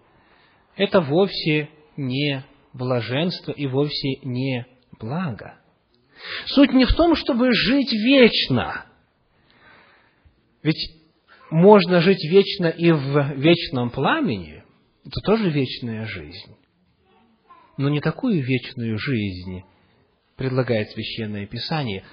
это 0.77 1.01
вовсе 1.01 1.69
не 1.97 2.45
блаженство 2.73 3.53
и 3.53 3.67
вовсе 3.67 4.21
не 4.23 4.67
благо. 4.99 5.55
Суть 6.47 6.73
не 6.73 6.85
в 6.85 6.95
том, 6.95 7.15
чтобы 7.15 7.53
жить 7.53 7.93
вечно. 7.93 8.85
Ведь 10.63 11.00
можно 11.51 12.01
жить 12.01 12.25
вечно 12.25 12.67
и 12.67 12.91
в 12.91 13.35
вечном 13.35 13.91
пламени, 13.91 14.63
это 15.05 15.21
тоже 15.25 15.51
вечная 15.51 16.07
жизнь. 16.07 16.57
Но 17.77 17.89
не 17.89 18.01
такую 18.01 18.43
вечную 18.43 18.99
жизнь 18.99 19.63
предлагает 20.37 20.91
Священное 20.91 21.47
Писание. 21.47 22.05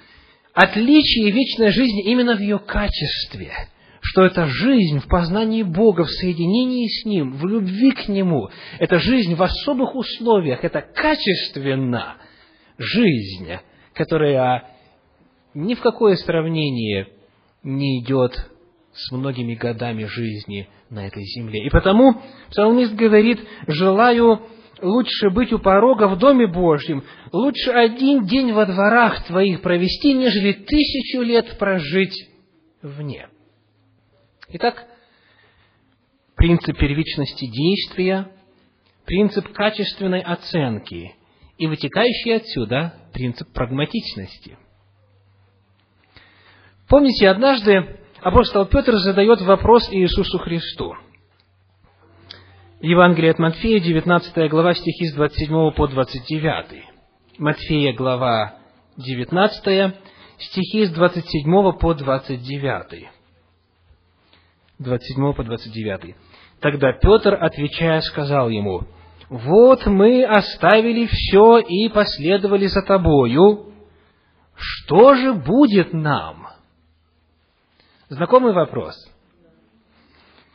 Отличие 0.54 1.30
вечной 1.30 1.70
жизни 1.70 2.10
именно 2.10 2.36
в 2.36 2.40
ее 2.40 2.58
качестве, 2.58 3.52
что 4.00 4.24
это 4.24 4.46
жизнь 4.46 4.98
в 5.00 5.08
познании 5.08 5.62
Бога, 5.62 6.04
в 6.04 6.10
соединении 6.10 6.88
с 6.88 7.04
Ним, 7.04 7.36
в 7.36 7.46
любви 7.46 7.92
к 7.92 8.08
Нему. 8.08 8.48
Это 8.78 8.98
жизнь 8.98 9.34
в 9.34 9.42
особых 9.42 9.94
условиях, 9.94 10.64
это 10.64 10.80
качественно 10.80 12.16
жизнь, 12.78 13.48
которая 13.94 14.64
ни 15.54 15.74
в 15.74 15.80
какое 15.80 16.16
сравнение 16.16 17.08
не 17.62 18.00
идет 18.00 18.32
с 18.92 19.12
многими 19.12 19.54
годами 19.54 20.04
жизни 20.04 20.68
на 20.90 21.06
этой 21.06 21.22
земле. 21.24 21.66
И 21.66 21.70
потому 21.70 22.20
псалмист 22.50 22.94
говорит, 22.94 23.40
желаю 23.66 24.42
лучше 24.80 25.30
быть 25.30 25.52
у 25.52 25.58
порога 25.58 26.08
в 26.08 26.18
Доме 26.18 26.46
Божьем, 26.46 27.04
лучше 27.32 27.70
один 27.70 28.24
день 28.26 28.52
во 28.52 28.66
дворах 28.66 29.26
твоих 29.26 29.60
провести, 29.60 30.14
нежели 30.14 30.52
тысячу 30.52 31.22
лет 31.22 31.58
прожить 31.58 32.28
вне. 32.82 33.28
Итак, 34.50 34.86
принцип 36.36 36.78
первичности 36.78 37.46
действия, 37.46 38.32
принцип 39.04 39.48
качественной 39.52 40.20
оценки 40.20 41.14
и 41.58 41.66
вытекающий 41.66 42.36
отсюда 42.36 42.94
принцип 43.12 43.52
прагматичности. 43.52 44.56
Помните, 46.88 47.28
однажды 47.28 47.98
апостол 48.20 48.66
Петр 48.66 48.96
задает 48.96 49.40
вопрос 49.42 49.88
Иисусу 49.90 50.38
Христу. 50.38 50.94
Евангелие 52.80 53.32
от 53.32 53.38
Матфея, 53.38 53.80
19 53.80 54.50
глава, 54.50 54.74
стихи 54.74 55.06
с 55.06 55.14
27 55.14 55.72
по 55.72 55.88
29. 55.88 56.84
Матфея, 57.38 57.92
глава 57.92 58.54
19, 58.96 59.94
стихи 60.38 60.84
с 60.86 60.92
27 60.92 61.72
по 61.78 61.94
29. 61.94 63.08
27 64.78 65.32
по 65.32 65.44
29. 65.44 66.14
Тогда 66.60 66.92
Петр, 66.92 67.34
отвечая, 67.34 68.00
сказал 68.00 68.48
ему, 68.48 68.82
«Вот 69.28 69.86
мы 69.86 70.24
оставили 70.24 71.06
все 71.06 71.58
и 71.58 71.88
последовали 71.88 72.66
за 72.66 72.82
тобою. 72.82 73.72
Что 74.54 75.14
же 75.14 75.34
будет 75.34 75.92
нам?» 75.92 76.47
Знакомый 78.08 78.54
вопрос. 78.54 78.94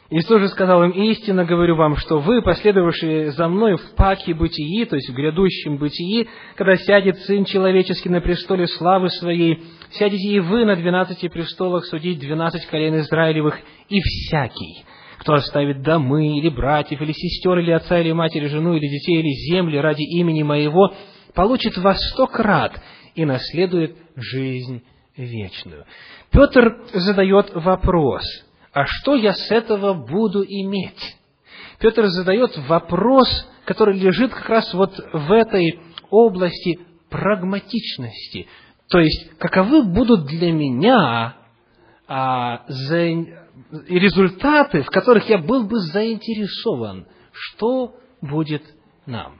Иисус 0.09 0.41
же 0.41 0.47
сказал 0.49 0.83
им, 0.83 0.91
истинно 0.91 1.45
говорю 1.45 1.75
вам, 1.75 1.97
что 1.97 2.19
вы, 2.19 2.41
последовавшие 2.41 3.31
за 3.31 3.47
мной 3.47 3.77
в 3.77 3.95
паке 3.95 4.33
бытии, 4.33 4.85
то 4.85 4.95
есть 4.95 5.09
в 5.09 5.13
грядущем 5.13 5.77
бытии, 5.77 6.27
когда 6.55 6.75
сядет 6.77 7.17
Сын 7.19 7.45
Человеческий 7.45 8.09
на 8.09 8.21
престоле 8.21 8.67
славы 8.67 9.09
Своей, 9.09 9.63
сядете 9.91 10.29
и 10.29 10.39
вы 10.39 10.65
на 10.65 10.75
двенадцати 10.75 11.27
престолах 11.27 11.85
судить 11.85 12.19
двенадцать 12.19 12.65
колен 12.65 12.95
Израилевых, 12.97 13.59
и 13.89 14.01
всякий, 14.01 14.83
кто 15.19 15.33
оставит 15.33 15.83
домы, 15.83 16.39
или 16.39 16.49
братьев, 16.49 17.01
или 17.01 17.11
сестер, 17.11 17.59
или 17.59 17.71
отца, 17.71 17.99
или 17.99 18.11
мать, 18.11 18.35
или 18.35 18.47
жену, 18.47 18.75
или 18.75 18.87
детей, 18.87 19.19
или 19.19 19.51
земли 19.51 19.77
ради 19.77 20.01
имени 20.01 20.41
Моего, 20.41 20.93
получит 21.35 21.77
во 21.77 21.93
сто 21.93 22.25
крат 22.25 22.81
и 23.13 23.25
наследует 23.25 23.95
жизнь 24.15 24.83
вечную. 25.15 25.85
Петр 26.31 26.83
задает 26.93 27.53
вопрос, 27.53 28.23
а 28.71 28.85
что 28.85 29.15
я 29.15 29.33
с 29.33 29.51
этого 29.51 29.93
буду 29.93 30.43
иметь? 30.43 31.17
Петр 31.79 32.07
задает 32.07 32.57
вопрос, 32.67 33.27
который 33.65 33.99
лежит 33.99 34.33
как 34.33 34.49
раз 34.49 34.73
вот 34.73 34.97
в 35.13 35.31
этой 35.31 35.79
области 36.09 36.79
прагматичности. 37.09 38.47
То 38.89 38.99
есть, 38.99 39.37
каковы 39.37 39.83
будут 39.83 40.25
для 40.25 40.51
меня 40.51 41.35
а, 42.07 42.63
за, 42.67 43.07
результаты, 43.87 44.81
в 44.81 44.87
которых 44.87 45.29
я 45.29 45.37
был 45.37 45.65
бы 45.65 45.79
заинтересован, 45.79 47.07
что 47.31 47.95
будет 48.21 48.63
нам. 49.05 49.37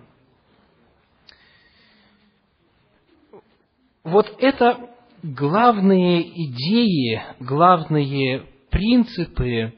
Вот 4.03 4.36
это 4.39 4.92
главные 5.23 6.21
идеи, 6.21 7.23
главные 7.39 8.45
принципы 8.69 9.73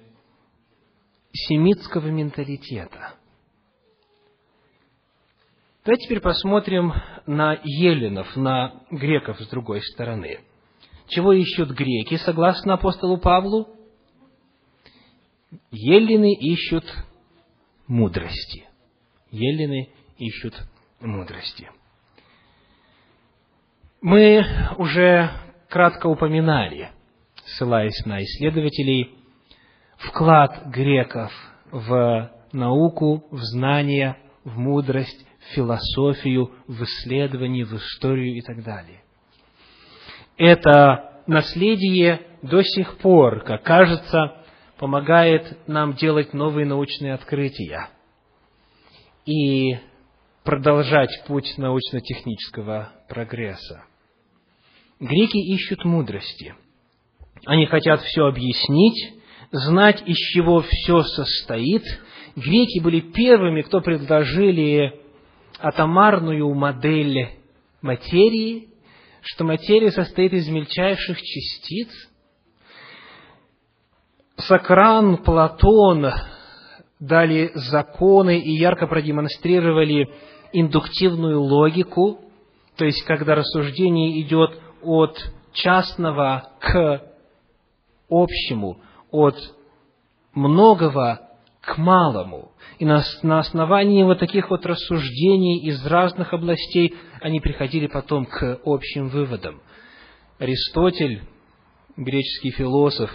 семитского 1.31 2.07
менталитета. 2.07 3.13
Давайте 5.85 6.07
теперь 6.07 6.19
посмотрим 6.19 6.93
на 7.27 7.59
еленов, 7.63 8.35
на 8.35 8.81
греков 8.89 9.39
с 9.39 9.47
другой 9.47 9.81
стороны. 9.83 10.39
Чего 11.09 11.31
ищут 11.33 11.69
греки, 11.69 12.15
согласно 12.17 12.73
апостолу 12.73 13.19
Павлу? 13.19 13.67
Елены 15.69 16.33
ищут 16.33 16.85
мудрости. 17.85 18.67
Елены 19.29 19.89
ищут 20.17 20.55
мудрости. 21.01 21.69
Мы 24.01 24.45
уже 24.77 25.31
кратко 25.69 26.07
упоминали, 26.07 26.91
ссылаясь 27.45 28.05
на 28.05 28.23
исследователей, 28.23 29.15
вклад 29.97 30.67
греков 30.67 31.31
в 31.71 32.31
науку, 32.51 33.25
в 33.31 33.39
знания, 33.39 34.17
в 34.43 34.57
мудрость, 34.57 35.25
в 35.39 35.55
философию, 35.55 36.51
в 36.67 36.83
исследование, 36.83 37.65
в 37.65 37.73
историю 37.73 38.37
и 38.37 38.41
так 38.41 38.63
далее. 38.63 39.01
Это 40.37 41.21
наследие 41.27 42.21
до 42.41 42.61
сих 42.61 42.97
пор, 42.97 43.43
как 43.43 43.63
кажется, 43.63 44.43
помогает 44.77 45.57
нам 45.67 45.93
делать 45.93 46.33
новые 46.33 46.65
научные 46.65 47.13
открытия 47.13 47.89
и 49.25 49.77
продолжать 50.45 51.23
путь 51.27 51.57
научно-технического 51.57 52.93
прогресса. 53.09 53.83
Греки 54.99 55.37
ищут 55.37 55.83
мудрости. 55.83 56.55
Они 57.45 57.65
хотят 57.65 58.01
все 58.01 58.27
объяснить, 58.27 59.15
знать, 59.51 60.03
из 60.05 60.15
чего 60.15 60.61
все 60.61 61.01
состоит. 61.01 61.83
Греки 62.35 62.79
были 62.79 62.99
первыми, 63.01 63.63
кто 63.63 63.81
предложили 63.81 65.01
атомарную 65.59 66.53
модель 66.53 67.39
материи, 67.81 68.69
что 69.21 69.43
материя 69.43 69.91
состоит 69.91 70.31
из 70.33 70.47
мельчайших 70.47 71.19
частиц. 71.19 71.89
Сокран, 74.37 75.17
Платон 75.17 76.11
дали 76.99 77.51
законы 77.55 78.39
и 78.39 78.51
ярко 78.51 78.87
продемонстрировали 78.87 80.07
индуктивную 80.59 81.41
логику, 81.41 82.19
то 82.77 82.85
есть 82.85 83.03
когда 83.03 83.35
рассуждение 83.35 84.21
идет 84.21 84.59
от 84.81 85.17
частного 85.53 86.49
к 86.59 87.01
общему, 88.09 88.79
от 89.11 89.35
многого 90.33 91.21
к 91.61 91.77
малому. 91.77 92.51
И 92.79 92.85
на, 92.85 93.03
на 93.23 93.39
основании 93.39 94.03
вот 94.03 94.19
таких 94.19 94.49
вот 94.49 94.65
рассуждений 94.65 95.67
из 95.67 95.85
разных 95.85 96.33
областей 96.33 96.95
они 97.21 97.39
приходили 97.39 97.87
потом 97.87 98.25
к 98.25 98.59
общим 98.65 99.09
выводам. 99.09 99.61
Аристотель, 100.37 101.23
греческий 101.97 102.51
философ, 102.51 103.09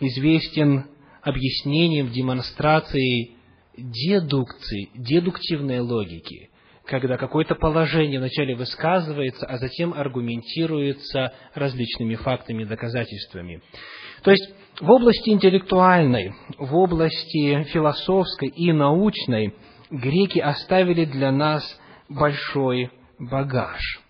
известен 0.00 0.86
объяснением, 1.22 2.10
демонстрацией 2.10 3.36
дедукции, 3.76 4.90
дедуктивной 4.94 5.80
логики, 5.80 6.50
когда 6.88 7.18
какое-то 7.18 7.54
положение 7.54 8.18
вначале 8.18 8.54
высказывается, 8.54 9.46
а 9.46 9.58
затем 9.58 9.92
аргументируется 9.92 11.34
различными 11.54 12.14
фактами 12.14 12.62
и 12.62 12.66
доказательствами. 12.66 13.60
То 14.22 14.30
есть 14.30 14.50
в 14.80 14.90
области 14.90 15.28
интеллектуальной, 15.28 16.32
в 16.56 16.74
области 16.74 17.62
философской 17.64 18.48
и 18.48 18.72
научной 18.72 19.54
греки 19.90 20.38
оставили 20.38 21.04
для 21.04 21.30
нас 21.30 21.62
большой 22.08 22.90
багаж. 23.18 24.00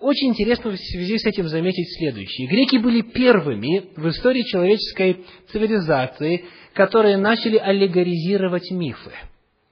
Очень 0.00 0.28
интересно 0.28 0.70
в 0.70 0.76
связи 0.76 1.18
с 1.18 1.26
этим 1.26 1.48
заметить 1.48 1.98
следующее. 1.98 2.48
Греки 2.48 2.76
были 2.76 3.02
первыми 3.02 3.90
в 3.96 4.08
истории 4.08 4.42
человеческой 4.42 5.24
цивилизации, 5.50 6.44
которые 6.74 7.16
начали 7.16 7.56
аллегоризировать 7.56 8.70
мифы. 8.70 9.12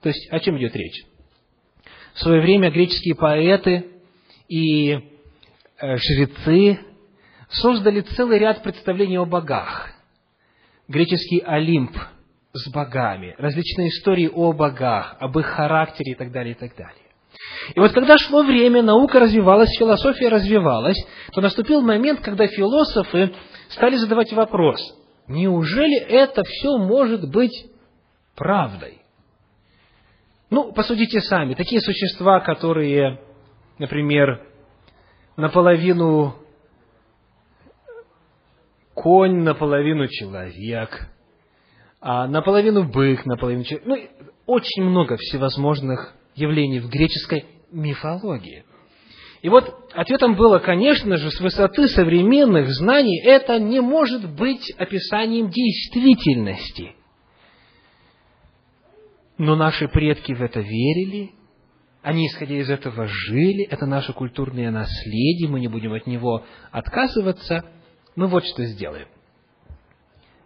То 0.02 0.08
есть, 0.10 0.26
о 0.30 0.38
чем 0.40 0.58
идет 0.58 0.74
речь? 0.76 1.04
В 2.14 2.20
свое 2.20 2.40
время 2.40 2.70
греческие 2.70 3.16
поэты 3.16 3.86
и 4.48 4.92
э, 4.92 5.00
жрецы 5.96 6.78
создали 7.48 8.00
целый 8.00 8.38
ряд 8.38 8.62
представлений 8.62 9.18
о 9.18 9.24
богах. 9.24 9.90
Греческий 10.86 11.40
Олимп 11.40 11.96
с 12.52 12.70
богами, 12.70 13.34
различные 13.38 13.88
истории 13.88 14.30
о 14.32 14.52
богах, 14.52 15.16
об 15.18 15.36
их 15.38 15.46
характере 15.46 16.12
и 16.12 16.14
так 16.14 16.30
далее, 16.30 16.54
и 16.54 16.56
так 16.58 16.76
далее. 16.76 16.94
И 17.74 17.80
вот 17.80 17.92
когда 17.92 18.16
шло 18.16 18.44
время, 18.44 18.82
наука 18.82 19.18
развивалась, 19.18 19.76
философия 19.76 20.28
развивалась, 20.28 20.98
то 21.32 21.40
наступил 21.40 21.80
момент, 21.80 22.20
когда 22.20 22.46
философы 22.46 23.34
стали 23.70 23.96
задавать 23.96 24.32
вопрос, 24.32 24.78
неужели 25.26 25.98
это 25.98 26.44
все 26.44 26.78
может 26.78 27.28
быть 27.28 27.66
правдой? 28.36 29.03
Ну, 30.54 30.72
посудите 30.72 31.18
сами, 31.18 31.54
такие 31.54 31.80
существа, 31.80 32.38
которые, 32.38 33.18
например, 33.80 34.40
наполовину 35.36 36.36
конь, 38.94 39.42
наполовину 39.42 40.06
человек, 40.06 41.08
а 42.00 42.28
наполовину 42.28 42.84
бык, 42.84 43.26
наполовину 43.26 43.64
человек. 43.64 43.84
Ну, 43.84 43.96
очень 44.46 44.84
много 44.84 45.16
всевозможных 45.16 46.14
явлений 46.36 46.78
в 46.78 46.88
греческой 46.88 47.46
мифологии. 47.72 48.64
И 49.42 49.48
вот 49.48 49.74
ответом 49.92 50.36
было, 50.36 50.60
конечно 50.60 51.16
же, 51.16 51.32
с 51.32 51.40
высоты 51.40 51.88
современных 51.88 52.68
знаний, 52.68 53.20
это 53.24 53.58
не 53.58 53.80
может 53.80 54.32
быть 54.36 54.72
описанием 54.78 55.50
действительности. 55.50 56.94
Но 59.38 59.56
наши 59.56 59.88
предки 59.88 60.32
в 60.32 60.42
это 60.42 60.60
верили, 60.60 61.32
они, 62.02 62.26
исходя 62.26 62.56
из 62.56 62.70
этого, 62.70 63.06
жили, 63.06 63.64
это 63.64 63.86
наше 63.86 64.12
культурное 64.12 64.70
наследие, 64.70 65.48
мы 65.48 65.58
не 65.60 65.68
будем 65.68 65.92
от 65.92 66.06
него 66.06 66.44
отказываться. 66.70 67.64
Мы 68.14 68.26
вот 68.26 68.44
что 68.44 68.64
сделаем. 68.64 69.08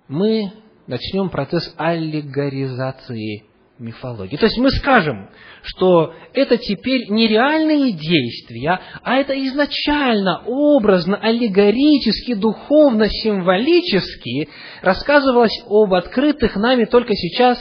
Мы 0.07 0.53
начнем 0.87 1.29
процесс 1.29 1.75
аллегоризации 1.77 3.45
мифологии. 3.79 4.37
То 4.37 4.47
есть 4.47 4.59
мы 4.59 4.71
скажем, 4.71 5.31
что 5.63 6.15
это 6.33 6.57
теперь 6.57 7.11
не 7.11 7.29
реальные 7.29 7.93
действия, 7.93 8.81
а 9.03 9.17
это 9.17 9.35
изначально, 9.47 10.43
образно, 10.47 11.17
аллегорически, 11.17 12.35
духовно, 12.35 13.09
символически 13.09 14.49
рассказывалось 14.81 15.63
об 15.69 15.93
открытых 15.95 16.57
нами 16.57 16.85
только 16.87 17.15
сейчас 17.15 17.59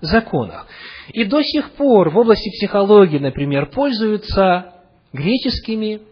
законах. 0.00 0.66
И 1.12 1.24
до 1.24 1.42
сих 1.42 1.72
пор 1.72 2.10
в 2.10 2.18
области 2.18 2.48
психологии, 2.50 3.18
например, 3.18 3.66
пользуются 3.66 4.74
греческими 5.12 6.02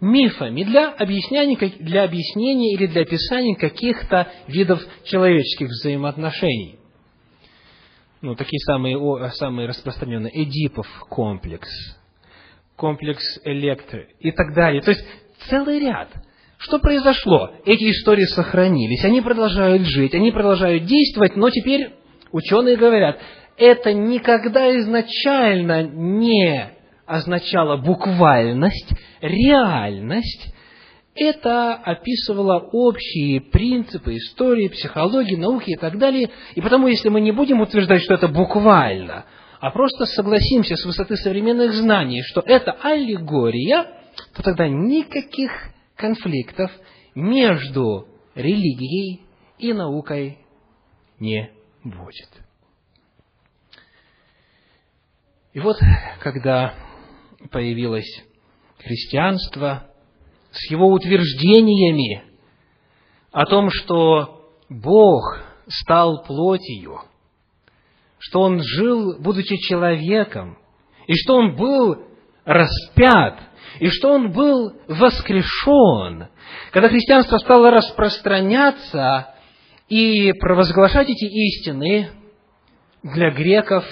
мифами 0.00 0.64
для 0.64 0.90
объяснения, 0.90 1.56
для 1.78 2.04
объяснения 2.04 2.74
или 2.74 2.86
для 2.86 3.02
описания 3.02 3.56
каких-то 3.56 4.28
видов 4.46 4.80
человеческих 5.04 5.68
взаимоотношений 5.68 6.80
ну, 8.22 8.34
такие 8.34 8.58
самые, 8.60 8.98
самые 9.32 9.68
распространенные, 9.68 10.42
Эдипов 10.42 10.86
комплекс, 11.08 11.68
комплекс 12.76 13.22
Электры 13.44 14.08
и 14.20 14.30
так 14.30 14.54
далее. 14.54 14.82
То 14.82 14.90
есть 14.90 15.04
целый 15.48 15.78
ряд. 15.80 16.08
Что 16.58 16.78
произошло? 16.78 17.52
Эти 17.64 17.90
истории 17.90 18.24
сохранились, 18.24 19.04
они 19.04 19.22
продолжают 19.22 19.82
жить, 19.86 20.14
они 20.14 20.30
продолжают 20.30 20.84
действовать, 20.84 21.34
но 21.34 21.48
теперь 21.48 21.94
ученые 22.32 22.76
говорят, 22.76 23.18
это 23.56 23.92
никогда 23.92 24.76
изначально 24.78 25.82
не 25.82 26.70
означало 27.06 27.76
буквальность, 27.76 28.92
реальность, 29.20 30.54
это 31.14 31.74
описывало 31.74 32.58
общие 32.72 33.40
принципы 33.40 34.16
истории, 34.16 34.68
психологии, 34.68 35.36
науки 35.36 35.72
и 35.72 35.76
так 35.76 35.98
далее. 35.98 36.30
И 36.54 36.60
потому, 36.60 36.86
если 36.86 37.08
мы 37.08 37.20
не 37.20 37.32
будем 37.32 37.60
утверждать, 37.60 38.02
что 38.02 38.14
это 38.14 38.28
буквально, 38.28 39.26
а 39.60 39.70
просто 39.70 40.06
согласимся 40.06 40.76
с 40.76 40.84
высоты 40.84 41.16
современных 41.16 41.72
знаний, 41.74 42.22
что 42.22 42.42
это 42.46 42.72
аллегория, 42.80 43.86
то 44.34 44.42
тогда 44.42 44.68
никаких 44.68 45.50
конфликтов 45.96 46.70
между 47.14 48.06
религией 48.34 49.22
и 49.58 49.72
наукой 49.72 50.38
не 51.18 51.50
будет. 51.84 52.28
И 55.52 55.60
вот, 55.60 55.76
когда 56.20 56.74
появилось 57.50 58.24
христианство, 58.78 59.90
с 60.52 60.70
его 60.70 60.88
утверждениями 60.88 62.24
о 63.32 63.46
том, 63.46 63.70
что 63.70 64.52
Бог 64.68 65.40
стал 65.68 66.24
плотью, 66.24 67.00
что 68.18 68.42
Он 68.42 68.60
жил, 68.62 69.18
будучи 69.20 69.56
человеком, 69.56 70.58
и 71.06 71.14
что 71.14 71.36
Он 71.36 71.56
был 71.56 72.04
распят, 72.44 73.40
и 73.78 73.88
что 73.88 74.12
Он 74.12 74.32
был 74.32 74.72
воскрешен. 74.88 76.28
Когда 76.72 76.88
христианство 76.88 77.38
стало 77.38 77.70
распространяться 77.70 79.34
и 79.90 80.32
провозглашать 80.32 81.10
эти 81.10 81.24
истины, 81.24 82.10
для 83.02 83.30
греков 83.30 83.84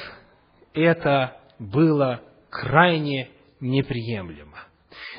это 0.72 1.36
было 1.58 2.22
крайне 2.50 3.30
неприемлемо. 3.60 4.58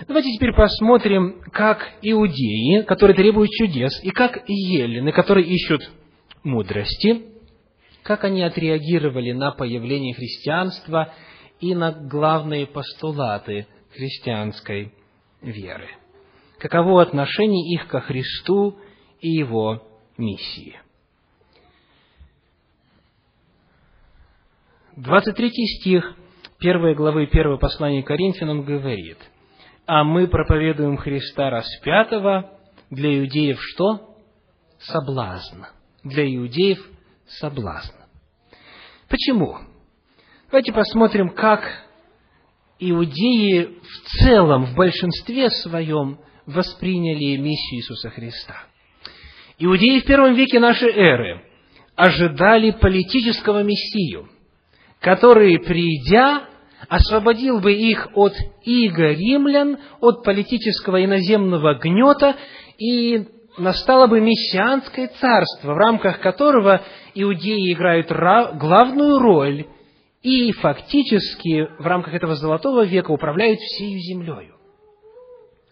Давайте 0.07 0.31
теперь 0.31 0.53
посмотрим, 0.55 1.41
как 1.51 1.85
иудеи, 2.01 2.83
которые 2.83 3.15
требуют 3.15 3.51
чудес, 3.51 4.01
и 4.03 4.09
как 4.11 4.43
елены, 4.47 5.11
которые 5.11 5.47
ищут 5.47 5.81
мудрости, 6.43 7.25
как 8.01 8.23
они 8.23 8.41
отреагировали 8.41 9.33
на 9.33 9.51
появление 9.51 10.13
христианства 10.13 11.13
и 11.59 11.75
на 11.75 11.91
главные 11.91 12.65
постулаты 12.65 13.67
христианской 13.93 14.93
веры. 15.41 15.89
Каково 16.57 17.01
отношение 17.01 17.73
их 17.75 17.87
ко 17.87 17.99
Христу 17.99 18.77
и 19.19 19.29
Его 19.29 19.88
миссии. 20.19 20.79
23 24.95 25.51
стих 25.79 26.15
1 26.59 26.93
главы 26.95 27.23
1 27.23 27.57
послания 27.57 28.03
Коринфянам 28.03 28.63
говорит, 28.63 29.17
«А 29.85 30.03
мы 30.03 30.27
проповедуем 30.27 30.97
Христа 30.97 31.49
распятого, 31.49 32.59
для 32.89 33.19
иудеев 33.19 33.59
что? 33.61 34.17
Соблазн. 34.79 35.63
Для 36.03 36.25
иудеев 36.35 36.79
соблазн. 37.27 37.93
Почему? 39.07 39.57
Давайте 40.47 40.73
посмотрим, 40.73 41.29
как 41.29 41.61
иудеи 42.79 43.79
в 43.81 44.19
целом, 44.19 44.65
в 44.65 44.75
большинстве 44.75 45.49
своем, 45.49 46.19
восприняли 46.45 47.37
миссию 47.37 47.81
Иисуса 47.81 48.09
Христа. 48.09 48.63
Иудеи 49.59 49.99
в 49.99 50.05
первом 50.05 50.35
веке 50.35 50.59
нашей 50.59 50.91
эры 50.91 51.41
ожидали 51.95 52.71
политического 52.71 53.61
мессию, 53.61 54.29
который, 55.01 55.59
придя, 55.59 56.45
освободил 56.87 57.59
бы 57.59 57.73
их 57.73 58.07
от 58.15 58.33
иго 58.63 59.11
римлян, 59.11 59.77
от 59.99 60.23
политического 60.23 61.03
иноземного 61.03 61.75
гнета, 61.75 62.37
и 62.77 63.27
настало 63.57 64.07
бы 64.07 64.21
мессианское 64.21 65.09
царство, 65.19 65.73
в 65.73 65.77
рамках 65.77 66.21
которого 66.21 66.81
иудеи 67.13 67.73
играют 67.73 68.09
главную 68.09 69.19
роль 69.19 69.65
и 70.21 70.53
фактически 70.53 71.67
в 71.79 71.85
рамках 71.85 72.13
этого 72.13 72.35
золотого 72.35 72.85
века 72.85 73.11
управляют 73.11 73.59
всей 73.59 73.97
землей. 73.99 74.51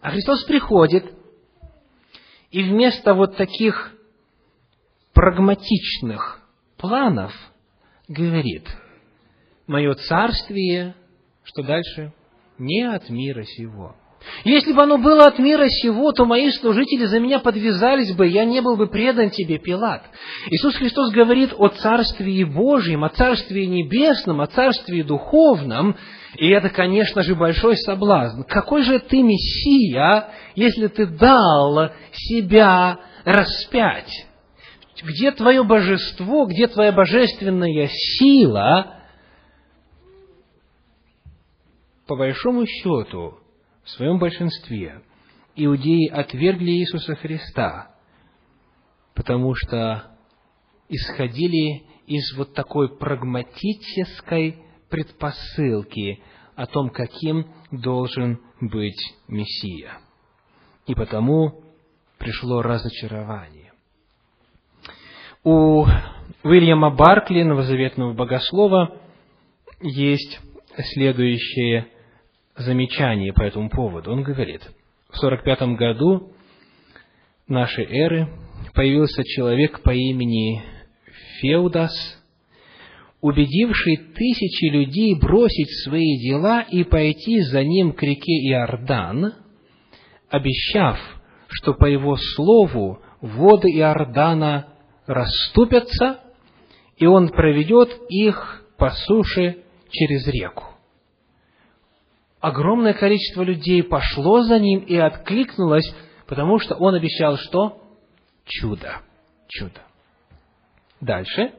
А 0.02 0.10
Христос 0.10 0.44
приходит, 0.44 1.04
и 2.50 2.62
вместо 2.62 3.14
вот 3.14 3.36
таких 3.36 3.92
прагматичных 5.12 6.40
планов 6.76 7.32
говорит, 8.08 8.66
мое 9.66 9.94
царствие, 9.94 10.94
что 11.44 11.62
дальше, 11.62 12.12
не 12.58 12.82
от 12.82 13.10
мира 13.10 13.44
сего. 13.44 13.96
Если 14.44 14.72
бы 14.72 14.82
оно 14.82 14.98
было 14.98 15.26
от 15.26 15.38
мира 15.38 15.68
сего, 15.68 16.12
то 16.12 16.24
мои 16.24 16.50
служители 16.50 17.04
за 17.04 17.20
меня 17.20 17.38
подвязались 17.38 18.12
бы, 18.12 18.26
я 18.26 18.44
не 18.44 18.60
был 18.60 18.76
бы 18.76 18.88
предан 18.88 19.30
тебе, 19.30 19.58
Пилат. 19.58 20.02
Иисус 20.50 20.74
Христос 20.76 21.12
говорит 21.12 21.52
о 21.56 21.68
Царствии 21.68 22.44
Божьем, 22.44 23.04
о 23.04 23.10
Царствии 23.10 23.64
Небесном, 23.64 24.40
о 24.40 24.46
Царствии 24.46 25.02
Духовном, 25.02 25.96
и 26.36 26.48
это, 26.48 26.68
конечно 26.68 27.22
же, 27.22 27.34
большой 27.34 27.76
соблазн. 27.76 28.42
Какой 28.42 28.82
же 28.82 28.98
ты 28.98 29.22
Мессия, 29.22 30.28
если 30.54 30.88
ты 30.88 31.06
дал 31.06 31.90
себя 32.12 33.00
распять? 33.24 34.26
Где 35.02 35.30
твое 35.30 35.64
божество, 35.64 36.46
где 36.46 36.66
твоя 36.66 36.92
божественная 36.92 37.88
сила? 37.88 38.96
По 42.06 42.16
большому 42.16 42.66
счету, 42.66 43.38
в 43.84 43.90
своем 43.90 44.18
большинстве 44.18 45.02
иудеи 45.54 46.08
отвергли 46.08 46.70
Иисуса 46.72 47.14
Христа, 47.16 47.94
потому 49.14 49.54
что 49.54 50.16
исходили 50.88 51.84
из 52.06 52.36
вот 52.36 52.54
такой 52.54 52.96
прагматической 52.96 54.62
предпосылки 54.88 56.22
о 56.54 56.66
том, 56.66 56.90
каким 56.90 57.46
должен 57.70 58.40
быть 58.60 59.00
Мессия. 59.28 59.98
И 60.86 60.94
потому 60.94 61.62
пришло 62.18 62.62
разочарование. 62.62 63.72
У 65.44 65.86
Уильяма 66.42 66.90
Баркли, 66.90 67.42
новозаветного 67.42 68.12
богослова, 68.12 69.00
есть 69.80 70.40
следующее 70.94 71.86
замечание 72.56 73.32
по 73.32 73.42
этому 73.42 73.70
поводу. 73.70 74.12
Он 74.12 74.22
говорит, 74.22 74.62
в 75.10 75.16
45 75.16 75.76
году 75.76 76.32
нашей 77.46 77.84
эры 77.84 78.28
появился 78.74 79.22
человек 79.24 79.82
по 79.82 79.90
имени 79.90 80.62
Феудас, 81.40 81.92
убедивший 83.20 83.96
тысячи 83.96 84.70
людей 84.70 85.18
бросить 85.18 85.70
свои 85.84 86.18
дела 86.18 86.60
и 86.62 86.84
пойти 86.84 87.40
за 87.42 87.64
ним 87.64 87.92
к 87.92 88.02
реке 88.02 88.32
Иордан, 88.50 89.34
обещав, 90.30 90.98
что 91.48 91.74
по 91.74 91.86
его 91.86 92.16
слову 92.16 93.00
воды 93.20 93.68
Иордана 93.70 94.68
расступятся, 95.06 96.20
и 96.96 97.06
он 97.06 97.28
проведет 97.28 97.90
их 98.08 98.64
по 98.76 98.90
суше 98.90 99.58
через 99.90 100.26
реку 100.28 100.78
огромное 102.40 102.94
количество 102.94 103.42
людей 103.42 103.82
пошло 103.82 104.42
за 104.42 104.58
ним 104.58 104.80
и 104.80 104.96
откликнулось, 104.96 105.94
потому 106.26 106.58
что 106.58 106.74
он 106.76 106.94
обещал 106.94 107.36
что? 107.36 107.82
Чудо. 108.44 109.00
Чудо. 109.48 109.80
Дальше. 111.00 111.52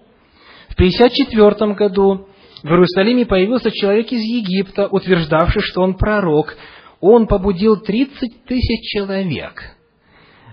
В 0.79 0.81
54 0.81 1.73
году 1.73 2.29
в 2.63 2.67
Иерусалиме 2.67 3.25
появился 3.25 3.69
человек 3.69 4.13
из 4.13 4.21
Египта, 4.21 4.87
утверждавший, 4.87 5.61
что 5.61 5.81
он 5.81 5.95
пророк. 5.95 6.55
Он 7.01 7.27
побудил 7.27 7.81
30 7.81 8.45
тысяч 8.45 8.89
человек 8.89 9.75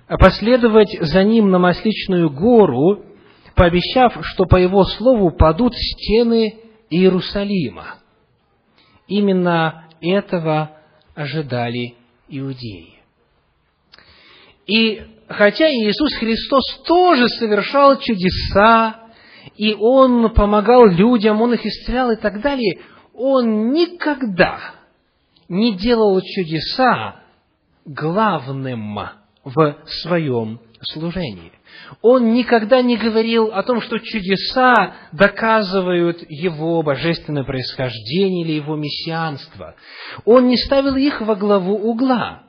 последовать 0.09 0.99
за 1.01 1.23
ним 1.23 1.51
на 1.51 1.61
Масличную 1.61 2.29
гору, 2.31 3.05
пообещав, 3.55 4.19
что 4.23 4.47
по 4.47 4.57
его 4.57 4.83
слову 4.85 5.31
падут 5.31 5.75
стены 5.77 6.57
Иерусалима. 6.91 8.01
Именно 9.07 9.87
этого 10.01 10.73
ожидали 11.15 11.95
иудеи. 12.29 12.99
И 14.67 15.03
хотя 15.29 15.69
Иисус 15.69 16.15
Христос 16.15 16.83
тоже 16.85 17.29
совершал 17.29 18.01
чудеса, 18.01 19.06
и 19.57 19.75
Он 19.75 20.33
помогал 20.33 20.87
людям, 20.87 21.41
Он 21.43 21.55
их 21.55 21.65
исцелял 21.65 22.11
и 22.11 22.17
так 22.17 22.41
далее, 22.41 22.81
Он 23.15 23.73
никогда 23.73 24.59
не 25.49 25.77
делал 25.77 26.21
чудеса 26.21 27.17
главным 27.85 28.99
в 29.45 29.77
своем 29.87 30.61
служении. 30.83 31.53
Он 32.03 32.33
никогда 32.33 32.83
не 32.83 32.97
говорил 32.97 33.47
о 33.53 33.63
том, 33.63 33.81
что 33.81 33.99
чудеса 33.99 34.95
доказывают 35.13 36.25
его 36.29 36.83
божественное 36.83 37.45
происхождение 37.45 38.45
или 38.45 38.53
его 38.53 38.77
мессианство. 38.77 39.77
Он 40.25 40.49
не 40.49 40.57
ставил 40.57 40.97
их 40.97 41.21
во 41.21 41.37
главу 41.37 41.75
угла. 41.75 42.43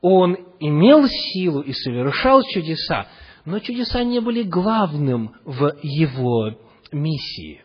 Он 0.00 0.36
имел 0.60 1.06
силу 1.08 1.60
и 1.60 1.72
совершал 1.72 2.42
чудеса, 2.42 3.06
но 3.46 3.60
чудеса 3.60 4.04
не 4.04 4.20
были 4.20 4.42
главным 4.42 5.34
в 5.44 5.74
его 5.82 6.54
миссии. 6.92 7.62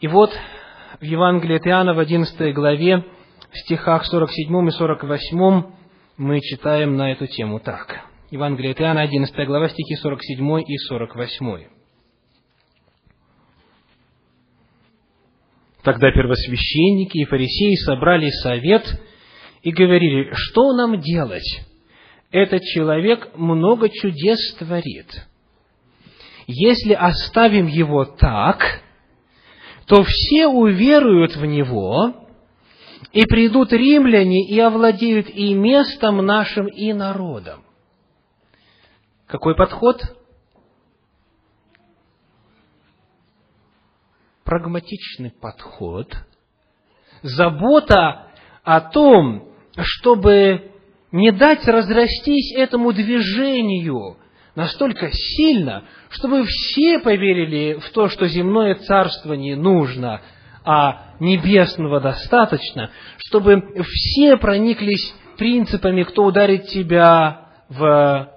И 0.00 0.06
вот 0.06 0.30
в 1.00 1.04
Евангелии 1.04 1.56
от 1.56 1.66
Иоанна 1.66 1.94
в 1.94 1.98
11 1.98 2.54
главе, 2.54 3.04
в 3.50 3.58
стихах 3.58 4.04
47 4.04 4.68
и 4.68 4.70
48 4.70 5.62
мы 6.18 6.40
читаем 6.40 6.96
на 6.96 7.10
эту 7.10 7.26
тему 7.26 7.58
так– 7.58 8.06
Евангелие 8.30 8.72
от 8.72 8.80
Иоанна, 8.80 9.02
11 9.02 9.46
глава, 9.46 9.68
стихи 9.68 9.94
47 9.94 10.62
и 10.66 10.76
48. 10.78 11.68
Тогда 15.84 16.10
первосвященники 16.10 17.18
и 17.18 17.24
фарисеи 17.24 17.76
собрали 17.76 18.30
совет 18.30 19.00
и 19.62 19.70
говорили, 19.70 20.30
что 20.32 20.72
нам 20.72 21.00
делать? 21.00 21.64
Этот 22.36 22.64
человек 22.64 23.34
много 23.34 23.88
чудес 23.88 24.56
творит. 24.58 25.26
Если 26.46 26.92
оставим 26.92 27.66
его 27.66 28.04
так, 28.04 28.82
то 29.86 30.04
все 30.04 30.46
уверуют 30.46 31.34
в 31.34 31.46
него, 31.46 32.28
и 33.12 33.24
придут 33.24 33.72
римляне 33.72 34.46
и 34.46 34.60
овладеют 34.60 35.30
и 35.30 35.54
местом 35.54 36.18
нашим, 36.18 36.66
и 36.66 36.92
народом. 36.92 37.64
Какой 39.26 39.56
подход? 39.56 40.02
Прагматичный 44.44 45.30
подход. 45.30 46.14
Забота 47.22 48.30
о 48.62 48.82
том, 48.82 49.54
чтобы 49.80 50.75
не 51.16 51.32
дать 51.32 51.66
разрастись 51.66 52.54
этому 52.54 52.92
движению 52.92 54.18
настолько 54.54 55.10
сильно, 55.10 55.84
чтобы 56.10 56.44
все 56.44 56.98
поверили 56.98 57.78
в 57.80 57.90
то, 57.90 58.08
что 58.08 58.28
земное 58.28 58.74
царство 58.74 59.32
не 59.32 59.54
нужно, 59.54 60.20
а 60.62 61.14
небесного 61.18 62.00
достаточно, 62.00 62.90
чтобы 63.16 63.82
все 63.82 64.36
прониклись 64.36 65.14
принципами, 65.38 66.02
кто 66.02 66.24
ударит 66.24 66.66
тебя 66.66 67.48
в 67.70 68.30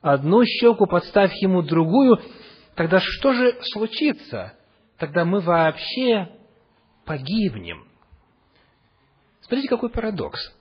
одну 0.00 0.44
щеку, 0.44 0.86
подставь 0.86 1.34
ему 1.42 1.62
другую, 1.62 2.20
тогда 2.76 3.00
что 3.00 3.32
же 3.32 3.58
случится? 3.62 4.52
Тогда 4.98 5.24
мы 5.24 5.40
вообще 5.40 6.28
погибнем. 7.04 7.84
Смотрите, 9.40 9.68
какой 9.68 9.90
парадокс. 9.90 10.54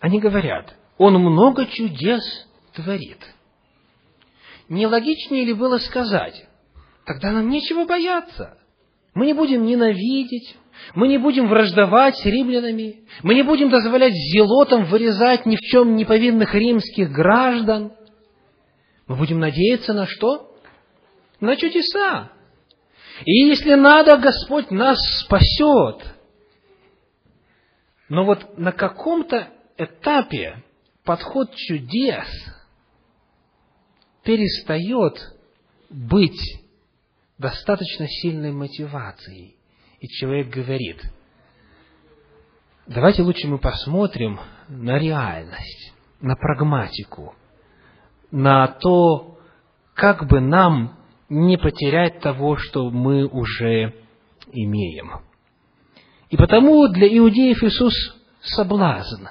Они 0.00 0.20
говорят, 0.20 0.74
он 0.96 1.14
много 1.14 1.66
чудес 1.66 2.22
творит. 2.74 3.18
Нелогичнее 4.68 5.44
ли 5.44 5.54
было 5.54 5.78
сказать, 5.78 6.46
тогда 7.04 7.32
нам 7.32 7.48
нечего 7.48 7.84
бояться. 7.84 8.58
Мы 9.14 9.26
не 9.26 9.32
будем 9.32 9.64
ненавидеть, 9.64 10.56
мы 10.94 11.08
не 11.08 11.18
будем 11.18 11.48
враждовать 11.48 12.16
с 12.16 12.24
римлянами, 12.24 13.00
мы 13.22 13.34
не 13.34 13.42
будем 13.42 13.70
дозволять 13.70 14.12
зелотам 14.14 14.84
вырезать 14.84 15.46
ни 15.46 15.56
в 15.56 15.60
чем 15.60 15.96
не 15.96 16.04
повинных 16.04 16.54
римских 16.54 17.10
граждан. 17.10 17.92
Мы 19.06 19.16
будем 19.16 19.40
надеяться 19.40 19.94
на 19.94 20.06
что? 20.06 20.54
На 21.40 21.56
чудеса. 21.56 22.30
И 23.24 23.46
если 23.46 23.74
надо, 23.74 24.18
Господь 24.18 24.70
нас 24.70 24.98
спасет. 25.24 26.14
Но 28.08 28.24
вот 28.24 28.58
на 28.58 28.70
каком-то 28.70 29.48
этапе 29.78 30.62
подход 31.04 31.54
чудес 31.54 32.26
перестает 34.24 35.14
быть 35.88 36.64
достаточно 37.38 38.06
сильной 38.06 38.52
мотивацией. 38.52 39.56
И 40.00 40.08
человек 40.08 40.48
говорит, 40.48 41.00
давайте 42.86 43.22
лучше 43.22 43.48
мы 43.48 43.58
посмотрим 43.58 44.38
на 44.68 44.98
реальность, 44.98 45.94
на 46.20 46.36
прагматику, 46.36 47.34
на 48.30 48.68
то, 48.68 49.38
как 49.94 50.26
бы 50.28 50.40
нам 50.40 50.98
не 51.28 51.56
потерять 51.56 52.20
того, 52.20 52.56
что 52.56 52.90
мы 52.90 53.26
уже 53.26 53.94
имеем. 54.52 55.20
И 56.30 56.36
потому 56.36 56.88
для 56.88 57.08
иудеев 57.08 57.62
Иисус 57.62 57.94
соблазн, 58.42 59.28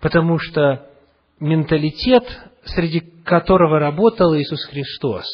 потому 0.00 0.38
что 0.38 0.88
менталитет, 1.40 2.24
среди 2.64 3.00
которого 3.00 3.78
работал 3.78 4.36
Иисус 4.36 4.64
Христос, 4.66 5.24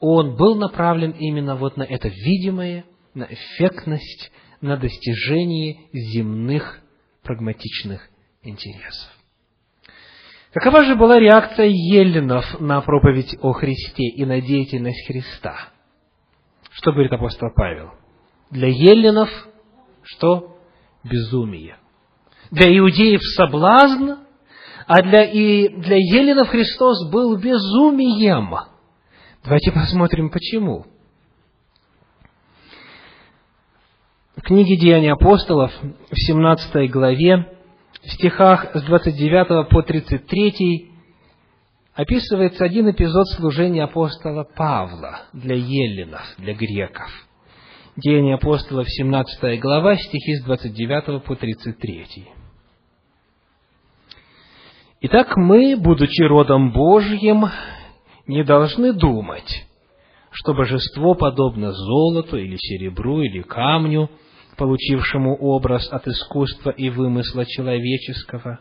он 0.00 0.36
был 0.36 0.56
направлен 0.56 1.12
именно 1.12 1.54
вот 1.56 1.76
на 1.76 1.84
это 1.84 2.08
видимое, 2.08 2.84
на 3.14 3.24
эффектность, 3.24 4.32
на 4.60 4.76
достижение 4.76 5.88
земных 5.92 6.80
прагматичных 7.22 8.08
интересов. 8.42 9.10
Какова 10.52 10.84
же 10.84 10.96
была 10.96 11.18
реакция 11.18 11.66
еллинов 11.66 12.60
на 12.60 12.80
проповедь 12.82 13.38
о 13.40 13.52
Христе 13.52 14.04
и 14.04 14.24
на 14.24 14.40
деятельность 14.40 15.06
Христа? 15.06 15.70
Что 16.70 16.92
говорит 16.92 17.12
апостол 17.12 17.48
Павел? 17.54 17.92
Для 18.50 18.68
еллинов 18.68 19.30
что? 20.02 20.58
Безумие. 21.04 21.76
Для 22.52 22.68
иудеев 22.78 23.22
соблазн, 23.34 24.10
а 24.86 25.02
для, 25.02 25.24
и 25.24 25.68
для 25.68 25.96
еллинов 25.96 26.48
Христос 26.48 27.10
был 27.10 27.38
безумием. 27.38 28.54
Давайте 29.42 29.72
посмотрим, 29.72 30.28
почему. 30.28 30.84
В 34.36 34.42
книге 34.42 34.76
Деяний 34.76 35.10
апостолов 35.10 35.72
в 35.80 36.14
17 36.14 36.90
главе 36.90 37.56
в 38.02 38.10
стихах 38.10 38.66
с 38.74 38.82
29 38.82 39.70
по 39.70 39.82
33 39.82 40.90
описывается 41.94 42.66
один 42.66 42.90
эпизод 42.90 43.28
служения 43.30 43.84
апостола 43.84 44.44
Павла 44.44 45.22
для 45.32 45.56
еллинов, 45.56 46.22
для 46.36 46.52
греков. 46.52 47.08
Деяния 47.96 48.34
апостолов, 48.34 48.86
17 48.90 49.58
глава, 49.58 49.96
стихи 49.96 50.36
с 50.36 50.44
29 50.44 51.24
по 51.24 51.34
33. 51.34 52.41
Итак, 55.02 55.36
мы, 55.36 55.76
будучи 55.76 56.22
родом 56.22 56.72
Божьим, 56.72 57.46
не 58.26 58.44
должны 58.44 58.92
думать, 58.92 59.66
что 60.30 60.54
божество 60.54 61.14
подобно 61.14 61.72
золоту 61.72 62.36
или 62.36 62.56
серебру 62.56 63.20
или 63.22 63.42
камню– 63.42 64.10
получившему 64.56 65.36
образ 65.36 65.88
от 65.90 66.06
искусства 66.06 66.70
и 66.70 66.90
вымысла 66.90 67.44
человеческого. 67.46 68.60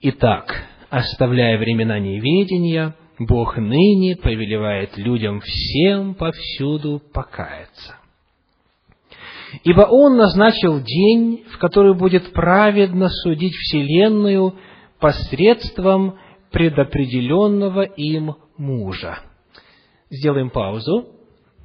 Итак, 0.00 0.64
оставляя 0.90 1.58
времена 1.58 1.98
неведения, 1.98 2.94
Бог 3.18 3.56
ныне 3.56 4.16
повелевает 4.16 4.96
людям 4.96 5.40
всем 5.40 6.14
повсюду 6.14 7.02
покаяться. 7.12 7.96
Ибо 9.64 9.82
Он 9.82 10.16
назначил 10.16 10.80
день, 10.80 11.44
в 11.50 11.58
который 11.58 11.94
будет 11.94 12.32
праведно 12.32 13.08
судить 13.08 13.54
Вселенную 13.54 14.54
посредством 15.02 16.16
предопределенного 16.52 17.82
им 17.82 18.36
мужа. 18.56 19.18
Сделаем 20.10 20.50
паузу. 20.50 21.08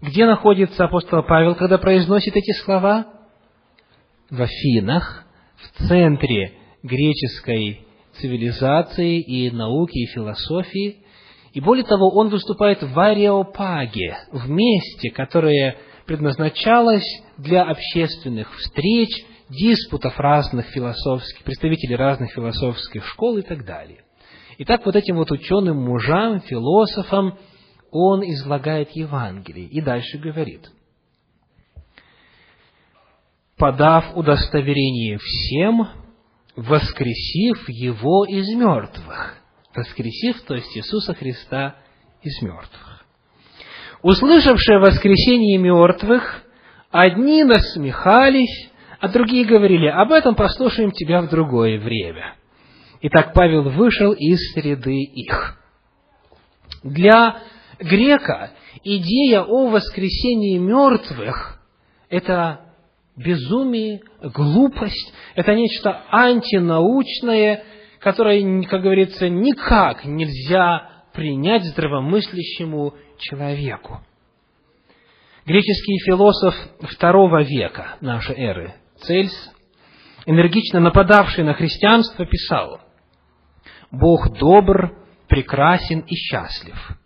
Где 0.02 0.26
находится 0.26 0.86
апостол 0.86 1.22
Павел, 1.24 1.54
когда 1.54 1.78
произносит 1.78 2.36
эти 2.36 2.52
слова? 2.64 3.06
В 4.32 4.42
Афинах, 4.42 5.26
в 5.56 5.88
центре 5.88 6.54
греческой 6.82 7.86
цивилизации 8.14 9.22
и 9.22 9.52
науки, 9.52 10.00
и 10.00 10.08
философии. 10.08 10.98
И 11.54 11.62
более 11.62 11.86
того, 11.86 12.10
он 12.16 12.30
выступает 12.30 12.82
в 12.82 13.00
Ареопаге, 13.00 14.18
в 14.32 14.50
месте, 14.50 15.12
которое 15.12 15.78
предназначалось 16.08 17.06
для 17.38 17.64
общественных 17.64 18.52
встреч, 18.58 19.10
диспутов 19.50 20.20
разных 20.20 20.68
философских, 20.68 21.44
представителей 21.44 21.96
разных 21.96 22.32
философских 22.32 23.06
школ 23.06 23.38
и 23.38 23.42
так 23.42 23.66
далее. 23.66 24.04
Итак, 24.60 24.86
вот 24.86 24.96
этим 24.96 25.18
вот 25.18 25.32
ученым 25.32 25.78
мужам, 25.78 26.42
философам 26.42 27.38
он 27.92 28.24
излагает 28.24 28.92
Евангелие 28.92 29.68
и 29.68 29.82
дальше 29.82 30.18
говорит, 30.18 30.70
подав 33.58 34.16
удостоверение 34.16 35.18
всем, 35.20 35.88
воскресив 36.56 37.70
Его 37.70 38.26
из 38.26 38.48
мертвых. 38.56 39.38
Воскресив, 39.76 40.42
то 40.42 40.56
есть 40.56 40.76
Иисуса 40.76 41.14
Христа 41.14 41.76
из 42.24 42.42
мертвых. 42.42 43.06
Услышавшие 44.02 44.80
воскресение 44.80 45.58
мертвых, 45.60 46.44
одни 46.90 47.44
насмехались, 47.44 48.72
а 49.00 49.10
другие 49.10 49.46
говорили, 49.46 49.88
об 49.88 50.12
этом 50.12 50.36
послушаем 50.36 50.92
тебя 50.92 51.22
в 51.22 51.30
другое 51.30 51.80
время. 51.80 52.36
Итак, 53.02 53.34
Павел 53.34 53.70
вышел 53.70 54.12
из 54.14 54.40
среды 54.54 55.04
их. 55.04 55.58
Для 56.84 57.38
грека 57.80 58.52
идея 58.84 59.42
о 59.42 59.70
воскресении 59.70 60.58
мертвых– 60.58 61.60
это 62.10 62.62
безумие, 63.16 64.02
глупость, 64.22 65.14
это 65.36 65.54
нечто 65.54 66.04
антинаучное, 66.12 67.64
которое, 68.00 68.64
как 68.64 68.82
говорится, 68.82 69.30
никак 69.30 70.06
нельзя 70.06 70.90
принять 71.14 71.66
здравомыслящему 71.66 72.94
человеку. 73.20 74.02
Греческий 75.46 75.98
философ 76.06 76.56
второго 76.92 77.42
века 77.44 77.98
нашей 78.02 78.36
эры 78.36 78.76
Цельс, 79.02 79.52
энергично 80.26 80.80
нападавший 80.80 81.44
на 81.44 81.54
христианство, 81.54 82.26
писал, 82.26 82.82
«Бог 83.92 84.38
добр, 84.38 84.98
прекрасен 85.28 86.00
и 86.00 86.16
счастлив 86.16 86.98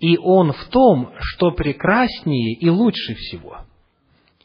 и 0.00 0.16
он 0.16 0.52
в 0.52 0.64
том, 0.68 1.12
что 1.18 1.50
прекраснее 1.50 2.54
и 2.54 2.68
лучше 2.68 3.14
всего. 3.14 3.58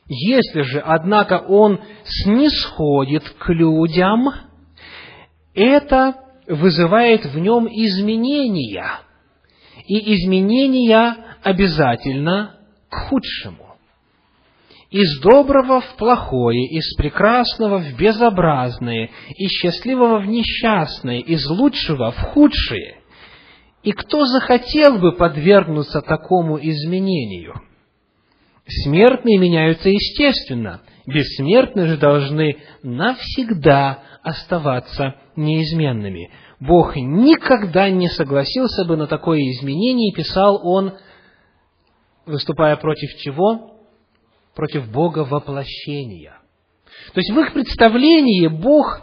Если 0.08 0.62
же, 0.62 0.80
однако, 0.80 1.40
он 1.48 1.80
снисходит 2.04 3.30
к 3.30 3.50
людям, 3.50 4.30
это 5.54 6.16
вызывает 6.48 7.26
в 7.26 7.38
нем 7.38 7.68
изменения. 7.68 9.00
И 9.88 10.16
изменения 10.16 11.38
обязательно 11.42 12.58
к 12.90 13.10
худшему. 13.10 13.63
Из 14.94 15.20
доброго 15.22 15.82
в 15.82 15.96
плохое, 15.96 16.68
из 16.68 16.96
прекрасного 16.96 17.80
в 17.80 17.98
безобразное, 17.98 19.10
из 19.36 19.50
счастливого 19.50 20.20
в 20.20 20.28
несчастное, 20.28 21.18
из 21.18 21.44
лучшего 21.48 22.12
в 22.12 22.20
худшее. 22.20 22.98
И 23.82 23.92
кто 23.92 24.26
захотел 24.26 25.00
бы 25.00 25.14
подвергнуться 25.14 26.02
такому 26.02 26.60
изменению? 26.60 27.56
Смертные 28.68 29.40
меняются 29.40 29.90
естественно, 29.90 30.82
бессмертные 31.08 31.88
же 31.88 31.98
должны 31.98 32.58
навсегда 32.84 34.04
оставаться 34.22 35.16
неизменными. 35.36 36.30
Бог 36.60 36.96
никогда 36.96 37.90
не 37.90 38.10
согласился 38.10 38.86
бы 38.86 38.96
на 38.96 39.08
такое 39.08 39.40
изменение, 39.40 40.14
писал 40.14 40.62
он, 40.64 40.94
выступая 42.28 42.78
против 42.78 43.10
чего? 43.18 43.73
Против 44.56 44.92
Бога 44.92 45.20
воплощения. 45.20 46.38
То 47.14 47.20
есть 47.20 47.32
в 47.32 47.40
их 47.40 47.54
представлении 47.54 48.48
Бог 48.48 49.02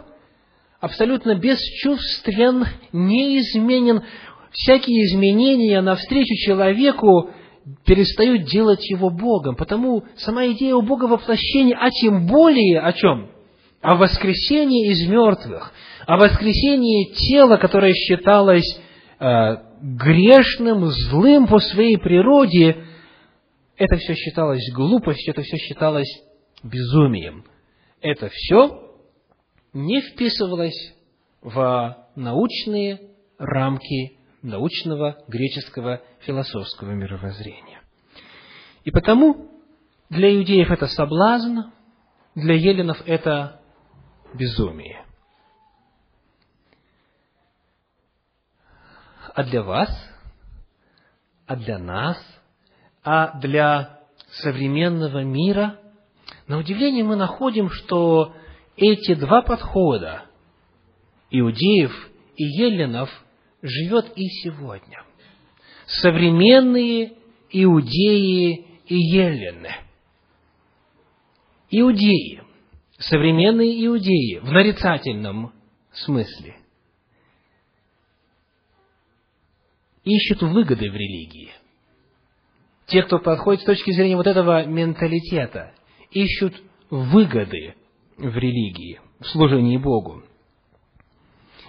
абсолютно 0.79 1.35
бесчувствен, 1.35 2.65
неизменен. 2.91 4.03
Всякие 4.51 5.05
изменения 5.05 5.81
навстречу 5.81 6.33
человеку 6.45 7.29
перестают 7.85 8.45
делать 8.45 8.89
его 8.89 9.09
Богом. 9.09 9.55
Потому 9.55 10.03
сама 10.17 10.47
идея 10.47 10.75
у 10.75 10.81
Бога 10.81 11.05
воплощения, 11.05 11.77
а 11.79 11.89
тем 11.89 12.27
более 12.27 12.81
о 12.81 12.91
чем? 12.93 13.29
О 13.81 13.95
воскресении 13.95 14.91
из 14.91 15.07
мертвых, 15.07 15.71
о 16.05 16.17
воскресении 16.17 17.13
тела, 17.13 17.57
которое 17.57 17.93
считалось 17.93 18.79
э, 19.19 19.55
грешным, 19.81 20.85
злым 20.85 21.47
по 21.47 21.59
своей 21.59 21.97
природе, 21.97 22.77
это 23.81 23.95
все 23.95 24.13
считалось 24.13 24.71
глупостью, 24.75 25.33
это 25.33 25.41
все 25.41 25.57
считалось 25.57 26.21
безумием. 26.61 27.45
Это 27.99 28.29
все 28.29 28.95
не 29.73 30.01
вписывалось 30.01 30.93
в 31.41 32.07
научные 32.15 33.09
рамки 33.39 34.19
научного 34.43 35.23
греческого 35.27 35.99
философского 36.19 36.91
мировоззрения. 36.91 37.81
И 38.83 38.91
потому 38.91 39.49
для 40.11 40.35
иудеев 40.35 40.69
это 40.69 40.85
соблазн, 40.85 41.71
для 42.35 42.53
еленов 42.53 43.01
это 43.07 43.61
безумие. 44.35 45.03
А 49.33 49.43
для 49.43 49.63
вас, 49.63 49.89
а 51.47 51.55
для 51.55 51.79
нас– 51.79 52.23
а 53.03 53.39
для 53.39 53.99
современного 54.29 55.23
мира, 55.23 55.79
на 56.47 56.57
удивление 56.57 57.03
мы 57.03 57.15
находим, 57.15 57.69
что 57.69 58.33
эти 58.77 59.15
два 59.15 59.41
подхода, 59.41 60.25
иудеев 61.29 61.91
и 62.35 62.43
еленов, 62.43 63.09
живет 63.61 64.11
и 64.15 64.25
сегодня. 64.43 65.03
Современные 65.85 67.13
иудеи 67.49 68.65
и 68.85 68.95
елены. 68.95 69.71
Иудеи, 71.69 72.43
современные 72.97 73.85
иудеи 73.85 74.39
в 74.39 74.51
нарицательном 74.51 75.53
смысле, 75.91 76.57
ищут 80.03 80.41
выгоды 80.41 80.89
в 80.89 80.95
религии 80.95 81.51
те, 82.91 83.03
кто 83.03 83.19
подходит 83.19 83.61
с 83.61 83.65
точки 83.65 83.91
зрения 83.91 84.17
вот 84.17 84.27
этого 84.27 84.65
менталитета, 84.65 85.71
ищут 86.11 86.53
выгоды 86.89 87.75
в 88.17 88.37
религии, 88.37 88.99
в 89.19 89.27
служении 89.27 89.77
Богу. 89.77 90.23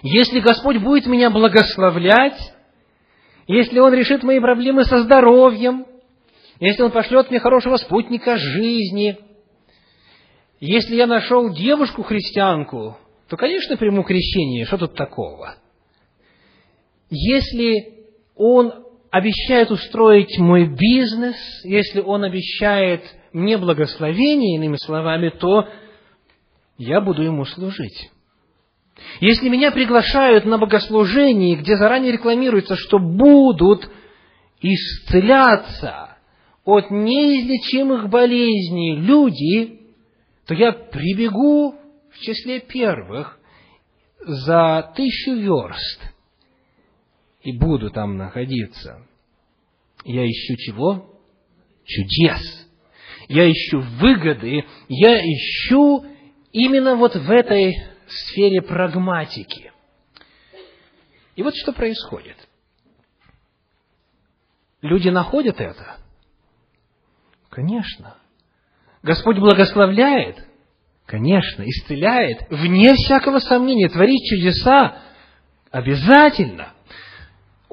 Если 0.01 0.41
Господь 0.41 0.77
будет 0.77 1.05
меня 1.05 1.29
благословлять, 1.29 2.39
если 3.47 3.79
Он 3.79 3.93
решит 3.93 4.21
мои 4.23 4.39
проблемы 4.39 4.83
со 4.83 4.99
здоровьем, 4.99 5.85
если 6.59 6.83
Он 6.83 6.91
пошлет 6.91 7.29
мне 7.29 7.39
хорошего 7.39 7.77
спутника 7.77 8.37
жизни, 8.37 9.17
если 10.59 10.95
я 10.95 11.07
нашел 11.07 11.53
девушку-христианку, 11.53 12.97
то, 13.29 13.37
конечно, 13.37 13.77
приму 13.77 14.03
крещение, 14.03 14.65
что 14.65 14.77
тут 14.77 14.95
такого? 14.95 15.55
Если 17.09 18.05
Он 18.35 18.82
обещает 19.13 19.69
устроить 19.69 20.39
мой 20.39 20.65
бизнес, 20.65 21.35
если 21.63 21.99
он 21.99 22.23
обещает 22.23 23.03
мне 23.31 23.59
благословение, 23.59 24.57
иными 24.57 24.75
словами, 24.77 25.29
то 25.29 25.69
я 26.79 26.99
буду 26.99 27.21
ему 27.21 27.45
служить. 27.45 28.09
Если 29.19 29.49
меня 29.49 29.69
приглашают 29.69 30.45
на 30.45 30.57
богослужение, 30.57 31.57
где 31.57 31.77
заранее 31.77 32.11
рекламируется, 32.11 32.75
что 32.75 32.97
будут 32.97 33.87
исцеляться 34.61 36.17
от 36.65 36.89
неизлечимых 36.89 38.09
болезней 38.09 38.95
люди, 38.95 39.79
то 40.47 40.55
я 40.55 40.71
прибегу 40.71 41.75
в 42.09 42.19
числе 42.19 42.61
первых 42.61 43.37
за 44.25 44.91
тысячу 44.95 45.35
верст 45.35 46.12
и 47.43 47.51
буду 47.57 47.91
там 47.91 48.17
находиться. 48.17 49.05
Я 50.05 50.25
ищу 50.25 50.55
чего? 50.57 51.19
Чудес. 51.85 52.67
Я 53.27 53.49
ищу 53.51 53.81
выгоды. 53.81 54.65
Я 54.87 55.19
ищу 55.19 56.05
именно 56.51 56.95
вот 56.95 57.15
в 57.15 57.29
этой 57.29 57.75
сфере 58.07 58.61
прагматики. 58.61 59.71
И 61.35 61.43
вот 61.43 61.55
что 61.55 61.73
происходит. 61.73 62.37
Люди 64.81 65.09
находят 65.09 65.59
это? 65.59 65.97
Конечно. 67.49 68.17
Господь 69.01 69.37
благословляет? 69.37 70.45
Конечно. 71.05 71.63
Исцеляет? 71.63 72.49
Вне 72.49 72.93
всякого 72.93 73.39
сомнения. 73.39 73.89
Творит 73.89 74.21
чудеса? 74.29 75.01
Обязательно. 75.71 76.72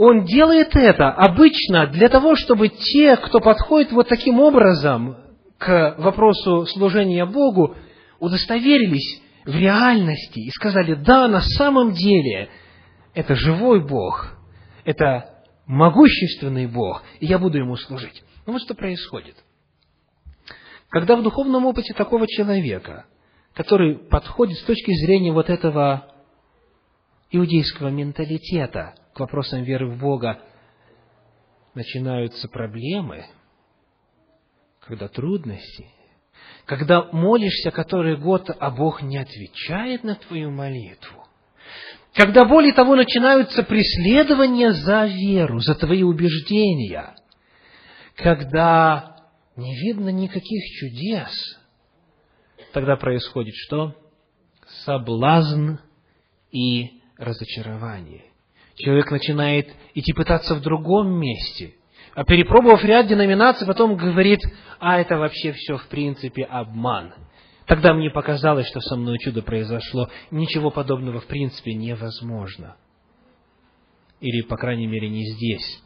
Он 0.02 0.24
делает 0.24 0.74
это 0.76 1.10
обычно 1.10 1.86
для 1.88 2.08
того, 2.08 2.34
чтобы 2.34 2.70
те, 2.70 3.18
кто 3.18 3.38
подходит 3.38 3.92
вот 3.92 4.08
таким 4.08 4.40
образом 4.40 5.18
к 5.58 5.96
вопросу 5.98 6.64
служения 6.64 7.26
Богу, 7.26 7.76
удостоверились 8.18 9.20
в 9.44 9.54
реальности 9.54 10.38
и 10.38 10.48
сказали, 10.52 10.94
да, 10.94 11.28
на 11.28 11.42
самом 11.42 11.92
деле, 11.92 12.48
это 13.12 13.34
живой 13.34 13.86
Бог, 13.86 14.38
это 14.86 15.44
могущественный 15.66 16.66
Бог, 16.66 17.02
и 17.18 17.26
я 17.26 17.38
буду 17.38 17.58
Ему 17.58 17.76
служить. 17.76 18.22
Ну 18.46 18.54
вот 18.54 18.62
что 18.62 18.74
происходит. 18.74 19.36
Когда 20.88 21.14
в 21.14 21.22
духовном 21.22 21.66
опыте 21.66 21.92
такого 21.92 22.26
человека, 22.26 23.04
который 23.52 23.98
подходит 23.98 24.56
с 24.60 24.62
точки 24.62 24.92
зрения 25.04 25.32
вот 25.32 25.50
этого 25.50 26.06
иудейского 27.30 27.88
менталитета 27.88 28.94
вопросам 29.20 29.62
веры 29.62 29.88
в 29.88 29.98
Бога, 29.98 30.40
начинаются 31.74 32.48
проблемы, 32.48 33.24
когда 34.80 35.08
трудности, 35.08 35.86
когда 36.66 37.04
молишься 37.12 37.70
который 37.70 38.16
год, 38.16 38.50
а 38.58 38.70
Бог 38.70 39.02
не 39.02 39.18
отвечает 39.18 40.02
на 40.02 40.16
твою 40.16 40.50
молитву, 40.50 41.26
когда, 42.14 42.44
более 42.44 42.72
того, 42.72 42.96
начинаются 42.96 43.62
преследования 43.62 44.72
за 44.72 45.06
веру, 45.06 45.60
за 45.60 45.74
твои 45.74 46.02
убеждения, 46.02 47.14
когда 48.16 49.16
не 49.56 49.76
видно 49.76 50.08
никаких 50.08 50.62
чудес, 50.78 51.58
тогда 52.72 52.96
происходит 52.96 53.54
что? 53.54 53.94
Соблазн 54.84 55.76
и 56.50 57.00
разочарование. 57.16 58.29
Человек 58.76 59.10
начинает 59.10 59.68
идти 59.94 60.12
пытаться 60.12 60.54
в 60.54 60.60
другом 60.60 61.12
месте, 61.12 61.74
а 62.14 62.24
перепробовав 62.24 62.84
ряд 62.84 63.06
деноминаций, 63.06 63.66
потом 63.66 63.96
говорит, 63.96 64.40
а 64.78 64.98
это 64.98 65.16
вообще 65.16 65.52
все 65.52 65.76
в 65.76 65.86
принципе 65.88 66.44
обман. 66.44 67.14
Тогда 67.66 67.94
мне 67.94 68.10
показалось, 68.10 68.66
что 68.66 68.80
со 68.80 68.96
мной 68.96 69.18
чудо 69.18 69.42
произошло. 69.42 70.08
Ничего 70.32 70.70
подобного 70.70 71.20
в 71.20 71.26
принципе 71.26 71.72
невозможно. 71.74 72.76
Или, 74.20 74.42
по 74.42 74.56
крайней 74.56 74.88
мере, 74.88 75.08
не 75.08 75.24
здесь. 75.24 75.82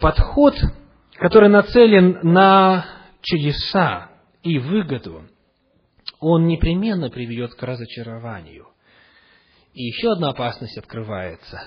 Подход, 0.00 0.56
который 1.14 1.48
нацелен 1.48 2.18
на 2.22 2.86
чудеса 3.22 4.10
и 4.42 4.58
выгоду, 4.58 5.22
он 6.18 6.46
непременно 6.46 7.08
приведет 7.08 7.54
к 7.54 7.62
разочарованию. 7.62 8.66
И 9.72 9.84
еще 9.84 10.12
одна 10.12 10.30
опасность 10.30 10.76
открывается. 10.76 11.60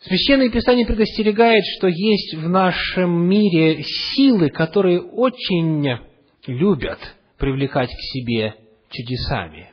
Священное 0.00 0.50
Писание 0.50 0.86
предостерегает, 0.86 1.64
что 1.76 1.86
есть 1.86 2.34
в 2.34 2.48
нашем 2.48 3.28
мире 3.28 3.82
силы, 3.82 4.50
которые 4.50 5.00
очень 5.00 5.98
любят 6.46 6.98
привлекать 7.38 7.90
к 7.90 8.00
себе 8.12 8.54
чудесами. 8.90 9.70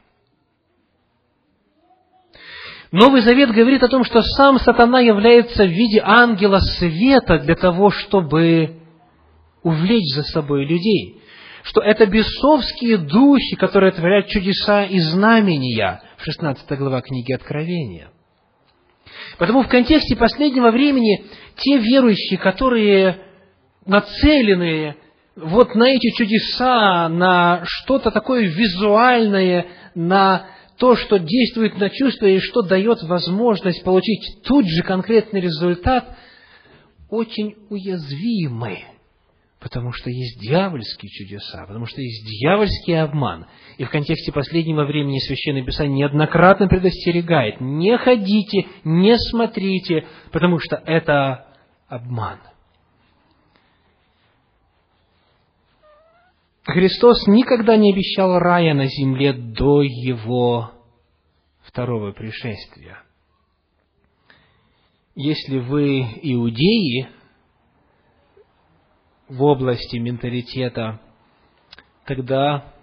Новый 2.92 3.22
Завет 3.22 3.52
говорит 3.52 3.84
о 3.84 3.88
том, 3.88 4.04
что 4.04 4.22
сам 4.22 4.58
сатана 4.58 5.00
является 5.00 5.64
в 5.64 5.70
виде 5.70 6.02
ангела 6.04 6.60
света 6.60 7.38
для 7.40 7.56
того, 7.56 7.92
чтобы 7.92 8.82
увлечь 9.62 10.16
за 10.16 10.24
собой 10.24 10.66
людей. 10.66 11.22
Что 11.64 11.82
это 11.82 12.08
бесовские 12.08 12.98
духи, 12.98 13.56
которые 13.58 13.92
творят 13.92 14.28
чудеса 14.28 14.86
и 14.86 14.98
знамения, 15.00 16.02
16 16.20 16.78
глава 16.78 17.02
книги 17.02 17.34
Откровения– 17.34 18.12
Потому 19.38 19.64
в 19.64 19.68
контексте 19.68 20.16
последнего 20.16 20.72
времени 20.72 21.26
те 21.56 21.78
верующие, 21.78 22.38
которые 22.38 23.20
нацелены 23.86 24.96
вот 25.36 25.76
на 25.76 25.90
эти 25.90 26.12
чудеса, 26.18 27.08
на 27.10 27.62
что-то 27.64 28.12
такое 28.12 28.44
визуальное, 28.44 29.68
на 29.96 30.48
то, 30.78 30.96
что 30.96 31.18
действует 31.18 31.78
на 31.78 31.90
чувства 31.90 32.28
и 32.28 32.40
что 32.40 32.62
дает 32.62 33.02
возможность 33.04 33.84
получить 33.84 34.44
тут 34.44 34.66
же 34.68 34.84
конкретный 34.84 35.42
результат, 35.42 36.18
очень 37.10 37.56
уязвимы 37.70 38.80
Потому 39.60 39.92
что 39.92 40.10
есть 40.10 40.40
дьявольские 40.40 41.10
чудеса, 41.10 41.66
потому 41.68 41.86
что 41.86 42.02
есть 42.02 42.26
дьявольский 42.26 42.98
обман. 43.02 43.46
И 43.78 43.84
в 43.84 43.90
контексте 43.90 44.32
последнего 44.32 44.86
времени 44.86 45.20
Священное 45.20 45.66
Писание 45.66 45.98
неоднократно 45.98 46.68
предостерегает, 46.68 47.60
не 47.60 47.98
ходите, 47.98 48.68
не 48.86 49.18
смотрите, 49.18 50.08
потому 50.32 50.60
что 50.60 50.78
это 50.86 51.48
обман. 51.90 52.40
Христос 56.64 57.28
никогда 57.28 57.76
не 57.76 57.92
обещал 57.92 58.40
рая 58.40 58.74
на 58.74 58.86
земле 58.86 59.34
до 59.34 59.82
Его 59.82 60.72
второго 61.64 62.14
пришествия. 62.14 63.04
Если 65.16 65.58
вы 65.58 66.02
иудеи, 66.22 67.10
в 69.30 69.44
области 69.44 69.98
менталитета, 69.98 71.00
тогда 72.06 72.74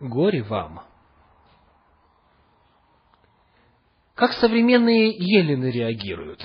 горе 0.00 0.42
вам. 0.42 0.82
Как 4.14 4.32
современные 4.32 5.10
елены 5.10 5.70
реагируют? 5.70 6.44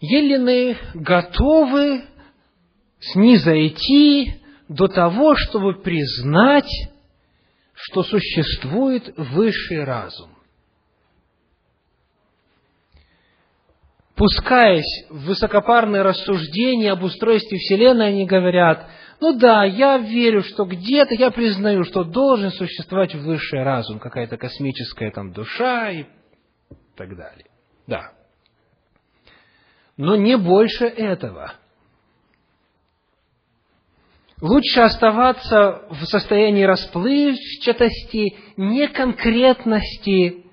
Елены 0.00 0.76
готовы 0.94 2.04
снизойти 3.00 4.40
до 4.68 4.86
того, 4.86 5.34
чтобы 5.34 5.82
признать, 5.82 6.70
что 7.74 8.04
существует 8.04 9.12
высший 9.16 9.82
разум. 9.82 10.31
Пускаясь 14.14 15.06
в 15.10 15.26
высокопарные 15.26 16.02
рассуждения 16.02 16.92
об 16.92 17.02
устройстве 17.02 17.58
Вселенной, 17.58 18.08
они 18.08 18.26
говорят, 18.26 18.86
ну 19.20 19.38
да, 19.38 19.64
я 19.64 19.98
верю, 19.98 20.42
что 20.42 20.64
где-то, 20.64 21.14
я 21.14 21.30
признаю, 21.30 21.84
что 21.84 22.04
должен 22.04 22.50
существовать 22.50 23.14
высший 23.14 23.62
разум, 23.62 23.98
какая-то 23.98 24.36
космическая 24.36 25.10
там 25.10 25.32
душа 25.32 25.90
и 25.90 26.04
так 26.96 27.16
далее. 27.16 27.46
Да. 27.86 28.12
Но 29.96 30.16
не 30.16 30.36
больше 30.36 30.86
этого. 30.86 31.52
Лучше 34.40 34.80
оставаться 34.80 35.86
в 35.90 36.04
состоянии 36.06 36.64
расплывчатости, 36.64 38.36
неконкретности, 38.56 40.46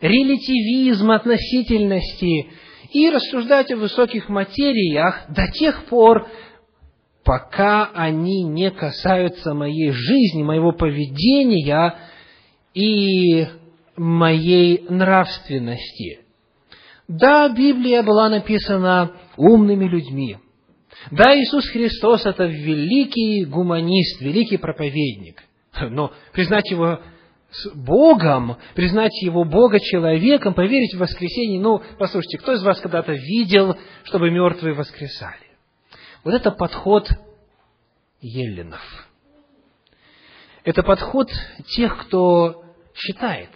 релятивизма, 0.00 1.16
относительности, 1.16 2.52
и 2.92 3.10
рассуждать 3.10 3.70
о 3.72 3.76
высоких 3.76 4.28
материях 4.28 5.24
до 5.28 5.48
тех 5.48 5.86
пор, 5.86 6.26
пока 7.24 7.90
они 7.94 8.44
не 8.44 8.70
касаются 8.70 9.54
моей 9.54 9.90
жизни, 9.90 10.42
моего 10.42 10.72
поведения 10.72 11.96
и 12.74 13.46
моей 13.96 14.84
нравственности. 14.88 16.20
Да, 17.08 17.48
Библия 17.48 18.02
была 18.02 18.28
написана 18.28 19.12
умными 19.36 19.86
людьми. 19.86 20.38
Да, 21.10 21.36
Иисус 21.36 21.68
Христос– 21.68 22.24
это 22.26 22.44
великий 22.44 23.44
гуманист, 23.44 24.20
великий 24.20 24.56
проповедник. 24.56 25.42
Но 25.80 26.12
признать 26.32 26.70
Его 26.70 27.00
с 27.52 27.74
Богом, 27.74 28.56
признать 28.74 29.12
Его 29.22 29.44
Бога 29.44 29.78
человеком, 29.78 30.54
поверить 30.54 30.94
в 30.94 30.98
воскресение. 30.98 31.60
Ну, 31.60 31.82
послушайте, 31.98 32.38
кто 32.38 32.52
из 32.52 32.62
вас 32.62 32.80
когда-то 32.80 33.12
видел, 33.12 33.76
чтобы 34.04 34.30
мертвые 34.30 34.74
воскресали? 34.74 35.36
Вот 36.24 36.34
это 36.34 36.50
подход 36.50 37.08
еллинов. 38.20 38.80
Это 40.64 40.82
подход 40.82 41.28
тех, 41.74 41.98
кто 42.06 42.64
считает, 42.94 43.50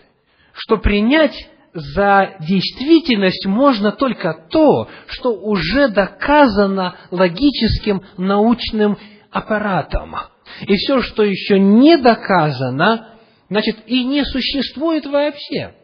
что 0.53 0.76
принять 0.76 1.49
за 1.72 2.36
действительность 2.40 3.47
можно 3.47 3.92
только 3.92 4.47
то, 4.51 4.88
что 5.07 5.30
уже 5.34 5.88
доказано 5.88 6.97
логическим 7.11 8.03
научным 8.16 8.99
аппаратом. 9.30 10.16
И 10.62 10.74
все, 10.74 11.03
что 11.03 11.22
еще 11.22 11.59
не 11.59 11.97
доказано, 11.97 13.15
значит, 13.49 13.76
и 13.86 14.05
не 14.05 14.24
существует 14.24 15.07
вообще. 15.07 15.74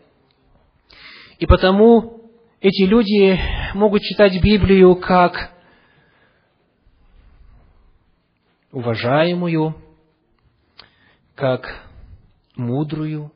И 1.39 1.47
потому 1.47 2.31
эти 2.61 2.83
люди 2.83 3.39
могут 3.75 4.03
читать 4.03 4.41
Библию 4.43 4.97
как 4.97 5.51
уважаемую, 8.71 9.75
как 11.35 11.87
мудрую, 12.57 13.33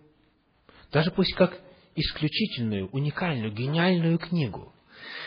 даже 0.93 1.11
пусть 1.11 1.35
как 1.35 1.59
исключительную, 1.95 2.89
уникальную, 2.93 3.53
гениальную 3.53 4.19
книгу, 4.19 4.73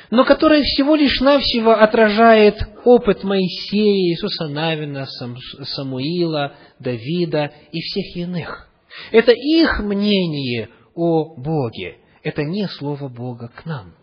но 0.10 0.24
которая 0.24 0.64
всего 0.64 0.96
лишь 0.96 1.20
навсего 1.20 1.74
отражает 1.74 2.58
опыт 2.86 3.24
Моисея, 3.24 4.12
Иисуса 4.12 4.48
Навина, 4.48 5.06
Самуила, 5.06 6.56
Давида 6.80 7.52
и 7.72 7.82
всех 7.82 8.16
иных. 8.16 8.69
Это 9.12 9.32
их 9.32 9.80
мнение 9.80 10.70
о 10.96 11.36
Боге. 11.36 11.98
Это 12.24 12.44
не 12.44 12.68
слово 12.68 13.08
Бога 13.08 13.50
к 13.50 13.66
нам. 13.66 13.94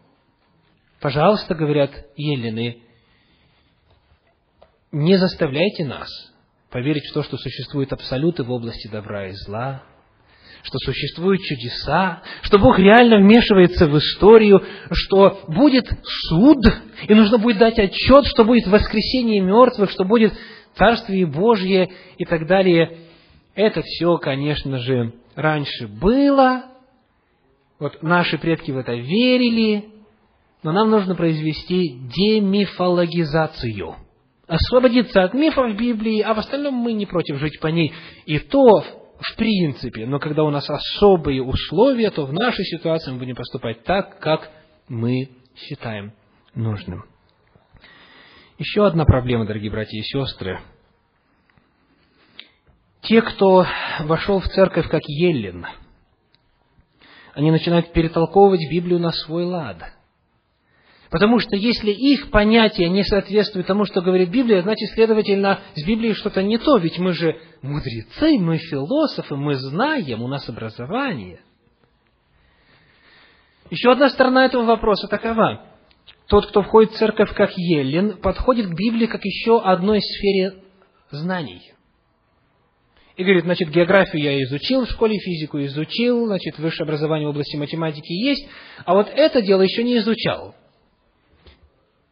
Пожалуйста, 1.00 1.54
говорят 1.54 1.90
елены, 2.16 2.82
не 4.92 5.16
заставляйте 5.18 5.84
нас 5.84 6.08
поверить 6.70 7.06
в 7.06 7.12
то, 7.12 7.22
что 7.22 7.36
существуют 7.36 7.92
абсолюты 7.92 8.42
в 8.42 8.50
области 8.50 8.88
добра 8.88 9.28
и 9.28 9.32
зла, 9.32 9.82
что 10.62 10.78
существуют 10.78 11.42
чудеса, 11.42 12.22
что 12.42 12.58
Бог 12.58 12.78
реально 12.78 13.18
вмешивается 13.18 13.86
в 13.86 13.96
историю, 13.98 14.64
что 14.90 15.42
будет 15.48 15.86
суд, 16.28 16.58
и 17.06 17.14
нужно 17.14 17.38
будет 17.38 17.58
дать 17.58 17.78
отчет, 17.78 18.26
что 18.26 18.44
будет 18.44 18.66
воскресение 18.66 19.40
мертвых, 19.40 19.90
что 19.90 20.04
будет 20.04 20.32
Царствие 20.74 21.26
Божье 21.26 21.90
и 22.18 22.24
так 22.24 22.46
далее. 22.46 22.98
Это 23.56 23.80
все, 23.82 24.18
конечно 24.18 24.78
же, 24.78 25.14
раньше 25.34 25.88
было, 25.88 26.66
вот 27.78 28.02
наши 28.02 28.36
предки 28.36 28.70
в 28.70 28.76
это 28.76 28.92
верили, 28.92 29.86
но 30.62 30.72
нам 30.72 30.90
нужно 30.90 31.14
произвести 31.14 31.98
демифологизацию. 32.14 33.96
Освободиться 34.46 35.24
от 35.24 35.32
мифов 35.32 35.74
Библии, 35.74 36.20
а 36.20 36.34
в 36.34 36.38
остальном 36.38 36.74
мы 36.74 36.92
не 36.92 37.06
против 37.06 37.38
жить 37.38 37.58
по 37.58 37.68
ней. 37.68 37.94
И 38.26 38.38
то 38.38 38.84
в 39.18 39.36
принципе, 39.36 40.04
но 40.04 40.18
когда 40.18 40.44
у 40.44 40.50
нас 40.50 40.68
особые 40.68 41.42
условия, 41.42 42.10
то 42.10 42.26
в 42.26 42.34
нашей 42.34 42.66
ситуации 42.66 43.10
мы 43.12 43.18
будем 43.18 43.36
поступать 43.36 43.82
так, 43.84 44.18
как 44.18 44.50
мы 44.88 45.30
считаем 45.56 46.12
нужным. 46.54 47.04
Еще 48.58 48.86
одна 48.86 49.06
проблема, 49.06 49.46
дорогие 49.46 49.70
братья 49.70 49.98
и 49.98 50.02
сестры– 50.02 50.60
те, 53.06 53.22
кто 53.22 53.66
вошел 54.00 54.40
в 54.40 54.48
церковь 54.48 54.88
как 54.88 55.02
Еллин, 55.06 55.66
они 57.34 57.50
начинают 57.50 57.92
перетолковывать 57.92 58.68
Библию 58.70 58.98
на 58.98 59.10
свой 59.10 59.44
лад. 59.44 59.76
Потому 61.10 61.38
что 61.38 61.54
если 61.54 61.92
их 61.92 62.30
понятия 62.30 62.88
не 62.88 63.04
соответствуют 63.04 63.68
тому, 63.68 63.84
что 63.84 64.02
говорит 64.02 64.30
Библия, 64.30 64.62
значит, 64.62 64.90
следовательно, 64.90 65.60
с 65.74 65.86
Библией 65.86 66.14
что-то 66.14 66.42
не 66.42 66.58
то, 66.58 66.78
ведь 66.78 66.98
мы 66.98 67.12
же 67.12 67.38
мудрецы, 67.62 68.38
мы 68.38 68.58
философы, 68.58 69.36
мы 69.36 69.54
знаем, 69.54 70.22
у 70.22 70.28
нас 70.28 70.48
образование. 70.48 71.40
Еще 73.70 73.92
одна 73.92 74.08
сторона 74.08 74.46
этого 74.46 74.64
вопроса 74.64 75.06
такова. 75.06 75.66
Тот, 76.26 76.48
кто 76.48 76.62
входит 76.62 76.92
в 76.92 76.98
церковь 76.98 77.32
как 77.34 77.52
Еллин, 77.56 78.16
подходит 78.18 78.66
к 78.66 78.74
Библии 78.74 79.06
как 79.06 79.24
еще 79.24 79.60
одной 79.60 80.00
сфере 80.00 80.54
знаний. 81.10 81.75
И 83.16 83.24
говорит, 83.24 83.44
значит, 83.44 83.70
географию 83.70 84.22
я 84.22 84.42
изучил, 84.44 84.84
в 84.84 84.90
школе 84.90 85.18
физику 85.18 85.58
изучил, 85.64 86.26
значит, 86.26 86.58
высшее 86.58 86.84
образование 86.84 87.26
в 87.26 87.30
области 87.30 87.56
математики 87.56 88.12
есть, 88.12 88.46
а 88.84 88.94
вот 88.94 89.08
это 89.08 89.40
дело 89.40 89.62
еще 89.62 89.82
не 89.84 89.96
изучал. 89.98 90.54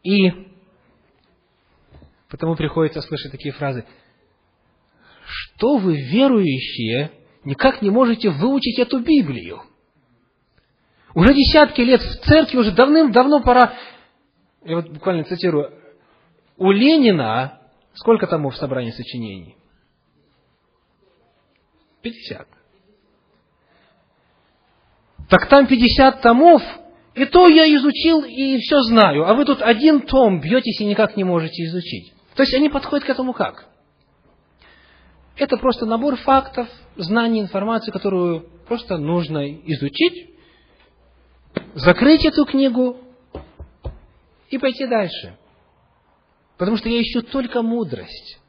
И 0.03 0.31
потому 2.27 2.55
приходится 2.55 3.01
слышать 3.01 3.31
такие 3.31 3.53
фразы. 3.53 3.85
Что 5.27 5.77
вы, 5.77 5.95
верующие, 5.95 7.11
никак 7.43 7.83
не 7.83 7.91
можете 7.91 8.31
выучить 8.31 8.79
эту 8.79 8.99
Библию? 8.99 9.61
Уже 11.13 11.33
десятки 11.35 11.81
лет 11.81 12.01
в 12.01 12.25
церкви, 12.25 12.57
уже 12.57 12.71
давным-давно 12.71 13.41
пора... 13.41 13.73
Я 14.63 14.77
вот 14.77 14.89
буквально 14.89 15.23
цитирую. 15.23 15.71
У 16.57 16.71
Ленина 16.71 17.61
сколько 17.93 18.25
томов 18.25 18.55
собрания 18.57 18.91
сочинений? 18.91 19.55
Пятьдесят. 22.05 22.47
Так 25.27 25.49
там 25.49 25.65
пятьдесят 25.65 26.21
томов, 26.21 26.61
и 27.15 27.25
то 27.25 27.47
я 27.47 27.65
изучил 27.77 28.23
и 28.23 28.59
все 28.59 28.79
знаю, 28.81 29.27
а 29.27 29.33
вы 29.33 29.43
тут 29.43 29.63
один 29.63 30.01
том 30.01 30.39
бьетесь 30.39 30.79
и 30.81 30.85
никак 30.85 31.17
не 31.17 31.23
можете 31.23 31.63
изучить. 31.63 32.13
То 32.35 32.43
есть 32.43 32.53
они 32.53 32.69
подходят 32.69 33.07
к 33.07 33.09
этому 33.09 33.33
как? 33.33 33.65
Это 35.35 35.57
просто 35.57 35.87
набор 35.87 36.15
фактов, 36.17 36.69
знаний, 36.95 37.41
информации, 37.41 37.89
которую 37.89 38.51
просто 38.67 38.99
нужно 38.99 39.51
изучить, 39.51 40.29
закрыть 41.73 42.23
эту 42.23 42.45
книгу 42.45 42.99
и 44.51 44.59
пойти 44.59 44.85
дальше. 44.85 45.39
Потому 46.59 46.77
что 46.77 46.87
я 46.87 47.01
ищу 47.01 47.23
только 47.23 47.63
мудрость. 47.63 48.39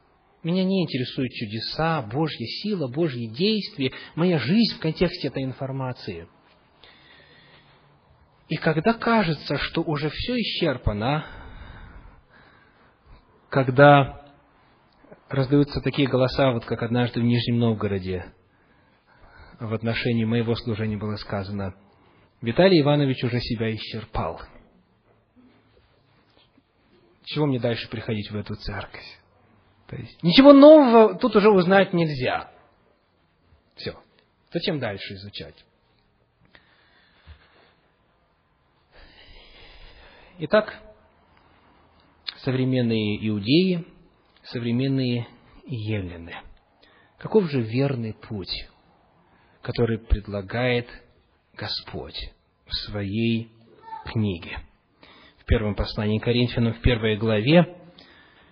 Меня 0.43 0.63
не 0.63 0.83
интересуют 0.83 1.31
чудеса, 1.33 2.01
Божья 2.03 2.45
сила, 2.45 2.87
Божьи 2.87 3.25
действия, 3.27 3.91
моя 4.15 4.37
жизнь 4.37 4.75
в 4.75 4.79
контексте 4.79 5.27
этой 5.29 5.43
информации. 5.43 6.27
И 8.47 8.55
когда 8.55 8.93
кажется, 8.93 9.57
что 9.57 9.81
уже 9.81 10.09
все 10.09 10.35
исчерпано, 10.39 11.25
когда 13.49 14.25
раздаются 15.27 15.81
такие 15.81 16.07
голоса, 16.07 16.51
вот 16.51 16.65
как 16.65 16.83
однажды 16.83 17.19
в 17.19 17.23
Нижнем 17.23 17.59
Новгороде 17.59 18.33
в 19.59 19.73
отношении 19.73 20.23
моего 20.23 20.55
служения 20.55 20.97
было 20.97 21.15
сказано, 21.15 21.75
Виталий 22.41 22.81
Иванович 22.81 23.23
уже 23.23 23.39
себя 23.39 23.73
исчерпал. 23.73 24.39
Чего 27.25 27.47
мне 27.47 27.59
дальше 27.59 27.89
приходить 27.89 28.31
в 28.31 28.35
эту 28.37 28.55
церковь? 28.55 29.16
То 29.87 29.95
есть, 29.95 30.21
ничего 30.21 30.53
нового 30.53 31.15
тут 31.17 31.35
уже 31.35 31.49
узнать 31.49 31.93
нельзя. 31.93 32.51
Все. 33.75 33.95
Зачем 34.51 34.79
дальше 34.79 35.13
изучать? 35.13 35.55
Итак, 40.39 40.81
современные 42.39 43.27
иудеи, 43.27 43.85
современные 44.43 45.27
евлены. 45.65 46.35
Каков 47.17 47.49
же 47.49 47.61
верный 47.61 48.13
путь, 48.13 48.67
который 49.61 49.97
предлагает 49.97 50.87
Господь 51.55 52.17
в 52.65 52.73
своей 52.85 53.51
книге? 54.05 54.59
В 55.39 55.45
первом 55.45 55.75
послании 55.75 56.19
Коринфянам, 56.19 56.73
в 56.73 56.81
первой 56.81 57.17
главе, 57.17 57.77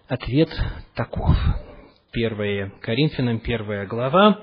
ответ 0.07 0.49
таков. 0.93 1.35
Первое 2.11 2.71
Коринфянам, 2.81 3.39
первая 3.39 3.85
глава, 3.85 4.39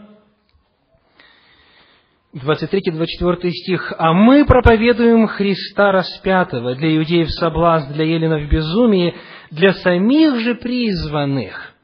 23-24 2.35 3.51
стих. 3.51 3.93
«А 3.99 4.13
мы 4.13 4.45
проповедуем 4.47 5.27
Христа 5.27 5.93
распятого, 5.93 6.75
для 6.75 6.97
иудеев 6.97 7.31
соблазн, 7.31 7.93
для 7.93 8.05
еленов 8.05 8.49
безумие, 8.49 9.15
для 9.51 9.75
самих 9.75 10.41
же 10.41 10.55
призванных, 10.55 11.75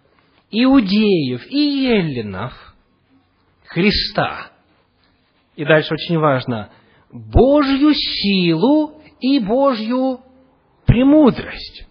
иудеев 0.50 1.46
и 1.50 1.58
еленов, 1.58 2.52
Христа». 3.66 4.50
И 5.56 5.64
дальше 5.64 5.92
очень 5.92 6.18
важно. 6.18 6.70
Божью 7.12 7.92
силу 7.92 9.02
и 9.20 9.40
Божью 9.40 10.20
премудрость. 10.86 11.86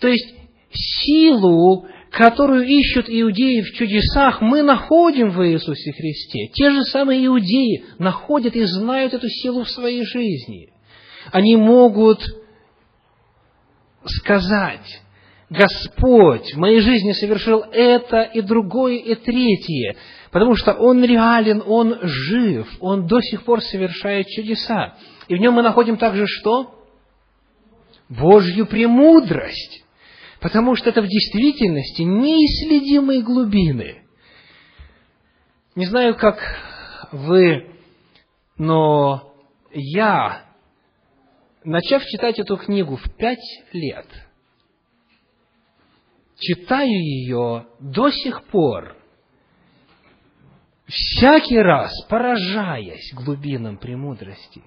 То 0.00 0.08
есть, 0.08 0.39
силу 0.72 1.86
которую 2.10 2.66
ищут 2.66 3.06
иудеи 3.08 3.60
в 3.60 3.72
чудесах, 3.76 4.40
мы 4.40 4.62
находим 4.62 5.30
в 5.30 5.46
Иисусе 5.46 5.92
Христе. 5.92 6.48
Те 6.52 6.70
же 6.70 6.82
самые 6.82 7.24
иудеи 7.26 7.84
находят 7.98 8.56
и 8.56 8.64
знают 8.64 9.14
эту 9.14 9.28
силу 9.28 9.62
в 9.62 9.70
своей 9.70 10.04
жизни. 10.04 10.72
Они 11.30 11.56
могут 11.56 12.20
сказать, 14.04 15.02
Господь 15.48 16.54
в 16.54 16.58
моей 16.58 16.80
жизни 16.80 17.12
совершил 17.12 17.60
это 17.72 18.22
и 18.22 18.40
другое 18.40 18.96
и 18.96 19.14
третье, 19.14 19.96
потому 20.32 20.56
что 20.56 20.72
Он 20.72 21.04
реален, 21.04 21.62
Он 21.64 21.98
жив, 22.02 22.68
Он 22.80 23.06
до 23.06 23.20
сих 23.20 23.44
пор 23.44 23.60
совершает 23.62 24.26
чудеса. 24.26 24.96
И 25.28 25.34
в 25.34 25.38
нем 25.38 25.54
мы 25.54 25.62
находим 25.62 25.96
также 25.96 26.26
что? 26.26 26.74
Божью 28.08 28.66
премудрость 28.66 29.84
потому 30.40 30.74
что 30.74 30.88
это 30.90 31.02
в 31.02 31.06
действительности 31.06 32.02
неисследимые 32.02 33.22
глубины. 33.22 34.02
Не 35.76 35.86
знаю, 35.86 36.16
как 36.16 36.38
вы, 37.12 37.74
но 38.56 39.34
я, 39.72 40.44
начав 41.62 42.04
читать 42.04 42.38
эту 42.38 42.56
книгу 42.56 42.96
в 42.96 43.16
пять 43.16 43.38
лет, 43.72 44.06
читаю 46.38 46.88
ее 46.88 47.66
до 47.78 48.10
сих 48.10 48.44
пор, 48.44 48.96
всякий 50.86 51.58
раз 51.58 51.92
поражаясь 52.08 53.12
глубинам 53.14 53.78
премудрости, 53.78 54.62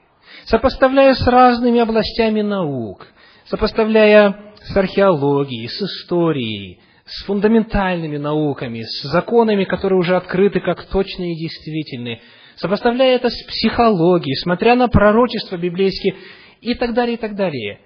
сопоставляя 0.45 1.15
с 1.15 1.27
разными 1.27 1.79
областями 1.79 2.41
наук, 2.41 3.07
сопоставляя 3.45 4.52
с 4.63 4.75
археологией, 4.75 5.67
с 5.67 5.81
историей, 5.81 6.79
с 7.05 7.25
фундаментальными 7.25 8.17
науками, 8.17 8.83
с 8.83 9.03
законами, 9.03 9.65
которые 9.65 9.99
уже 9.99 10.15
открыты 10.15 10.61
как 10.61 10.85
точные 10.85 11.33
и 11.33 11.39
действительные, 11.39 12.21
сопоставляя 12.55 13.15
это 13.15 13.29
с 13.29 13.45
психологией, 13.45 14.35
смотря 14.37 14.75
на 14.75 14.87
пророчества 14.87 15.57
библейские 15.57 16.15
и 16.61 16.75
так 16.75 16.93
далее, 16.93 17.15
и 17.15 17.19
так 17.19 17.35
далее. 17.35 17.79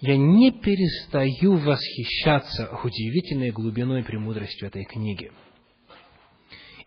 Я 0.00 0.16
не 0.16 0.52
перестаю 0.52 1.56
восхищаться 1.56 2.70
удивительной 2.84 3.50
глубиной 3.50 4.00
и 4.00 4.04
премудростью 4.04 4.68
этой 4.68 4.84
книги. 4.84 5.32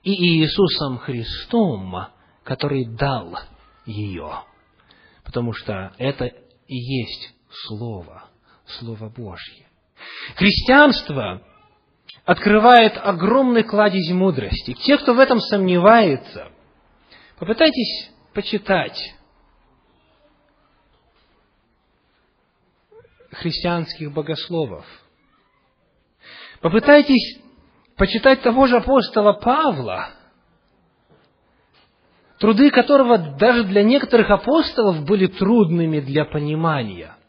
И 0.04 0.12
Иисусом 0.12 0.98
Христом, 0.98 2.08
который 2.44 2.86
дал 2.86 3.38
ее. 3.86 4.32
Потому 5.24 5.54
что 5.54 5.94
это 5.98 6.26
и 6.26 6.76
есть 6.76 7.36
Слово. 7.68 8.31
Слово 8.80 9.10
Божье. 9.10 9.68
Христианство 10.36 11.42
открывает 12.26 12.94
огромный 12.98 13.64
кладезь 13.64 14.12
мудрости. 14.12 14.74
Те, 14.74 14.98
кто 14.98 15.14
в 15.14 15.20
этом 15.20 15.40
сомневается, 15.40 16.52
попытайтесь 17.38 18.12
почитать 18.34 19.16
христианских 23.32 24.12
богословов. 24.12 24.86
Попытайтесь 26.62 27.40
почитать 27.96 28.42
того 28.42 28.68
же 28.68 28.78
апостола 28.78 29.34
Павла, 29.34 30.12
труды 32.40 32.70
которого 32.70 33.18
даже 33.18 33.64
для 33.64 33.84
некоторых 33.84 34.30
апостолов 34.30 35.06
были 35.06 35.28
трудными 35.28 36.00
для 36.00 36.26
понимания– 36.26 37.16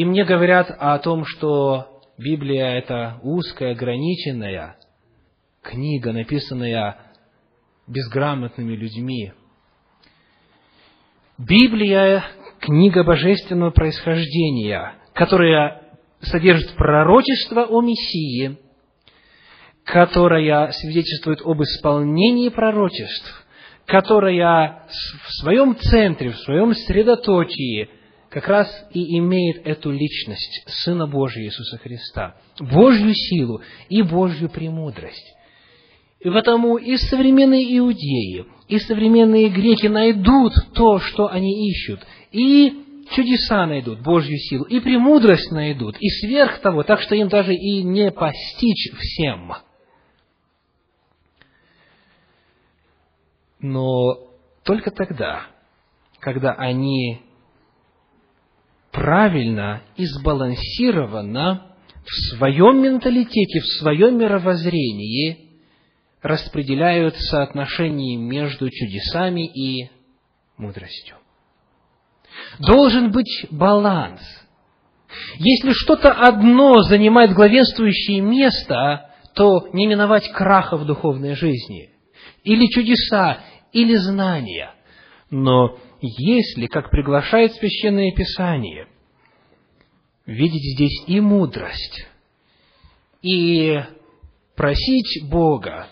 и 0.00 0.04
мне 0.06 0.24
говорят 0.24 0.74
о 0.78 0.98
том, 0.98 1.26
что 1.26 2.00
Библия– 2.16 2.68
это 2.78 3.20
узкая, 3.22 3.72
ограниченная 3.72 4.78
книга, 5.60 6.14
написанная 6.14 6.96
безграмотными 7.86 8.72
людьми. 8.74 9.34
Библия– 11.36 12.24
книга 12.60 13.04
божественного 13.04 13.72
происхождения, 13.72 14.94
которая 15.12 15.82
содержит 16.22 16.72
пророчество 16.76 17.66
о 17.66 17.82
Мессии, 17.82 18.56
которая 19.84 20.70
свидетельствует 20.70 21.42
об 21.42 21.60
исполнении 21.60 22.48
пророчеств, 22.48 23.46
которая 23.84 24.86
в 24.88 25.42
своем 25.42 25.76
центре, 25.76 26.30
в 26.30 26.38
своем 26.38 26.72
средоточии 26.72 27.99
как 28.30 28.46
раз 28.46 28.68
и 28.92 29.18
имеет 29.18 29.66
эту 29.66 29.90
личность 29.90 30.62
Сына 30.84 31.06
Божия 31.06 31.44
Иисуса 31.44 31.78
Христа, 31.78 32.36
Божью 32.60 33.12
силу 33.12 33.60
и 33.88 34.02
Божью 34.02 34.48
премудрость. 34.48 35.34
И 36.20 36.30
потому 36.30 36.76
и 36.76 36.96
современные 36.96 37.76
иудеи, 37.78 38.44
и 38.68 38.78
современные 38.78 39.48
греки 39.48 39.88
найдут 39.88 40.52
то, 40.74 41.00
что 41.00 41.28
они 41.28 41.70
ищут, 41.70 42.00
и 42.30 42.84
чудеса 43.10 43.66
найдут, 43.66 44.00
Божью 44.00 44.36
силу, 44.38 44.64
и 44.64 44.78
премудрость 44.78 45.50
найдут, 45.50 45.96
и 45.98 46.08
сверх 46.08 46.60
того, 46.60 46.84
так 46.84 47.00
что 47.00 47.16
им 47.16 47.28
даже 47.28 47.54
и 47.54 47.82
не 47.82 48.12
постичь 48.12 48.92
всем. 48.96 49.54
Но 53.58 54.28
только 54.62 54.90
тогда, 54.90 55.46
когда 56.20 56.52
они 56.52 57.22
правильно 58.92 59.82
и 59.96 60.04
сбалансированно 60.06 61.74
в 62.04 62.36
своем 62.36 62.82
менталитете, 62.82 63.60
в 63.60 63.66
своем 63.78 64.18
мировоззрении 64.18 65.50
распределяют 66.22 67.16
соотношение 67.16 68.16
между 68.16 68.68
чудесами 68.68 69.46
и 69.46 69.90
мудростью. 70.56 71.16
Должен 72.58 73.10
быть 73.10 73.46
баланс. 73.50 74.20
Если 75.38 75.72
что-то 75.72 76.12
одно 76.12 76.82
занимает 76.82 77.32
главенствующее 77.32 78.20
место, 78.20 79.10
то 79.34 79.68
не 79.72 79.86
миновать 79.86 80.30
краха 80.32 80.76
в 80.76 80.84
духовной 80.84 81.34
жизни. 81.34 81.90
Или 82.44 82.66
чудеса, 82.66 83.38
или 83.72 83.94
знания. 83.94 84.74
Но 85.30 85.78
если, 86.00 86.66
как 86.66 86.90
приглашает 86.90 87.52
Священное 87.54 88.12
Писание, 88.12 88.86
видеть 90.26 90.74
здесь 90.74 91.04
и 91.06 91.20
мудрость, 91.20 92.06
и 93.22 93.80
просить 94.56 95.28
Бога, 95.28 95.88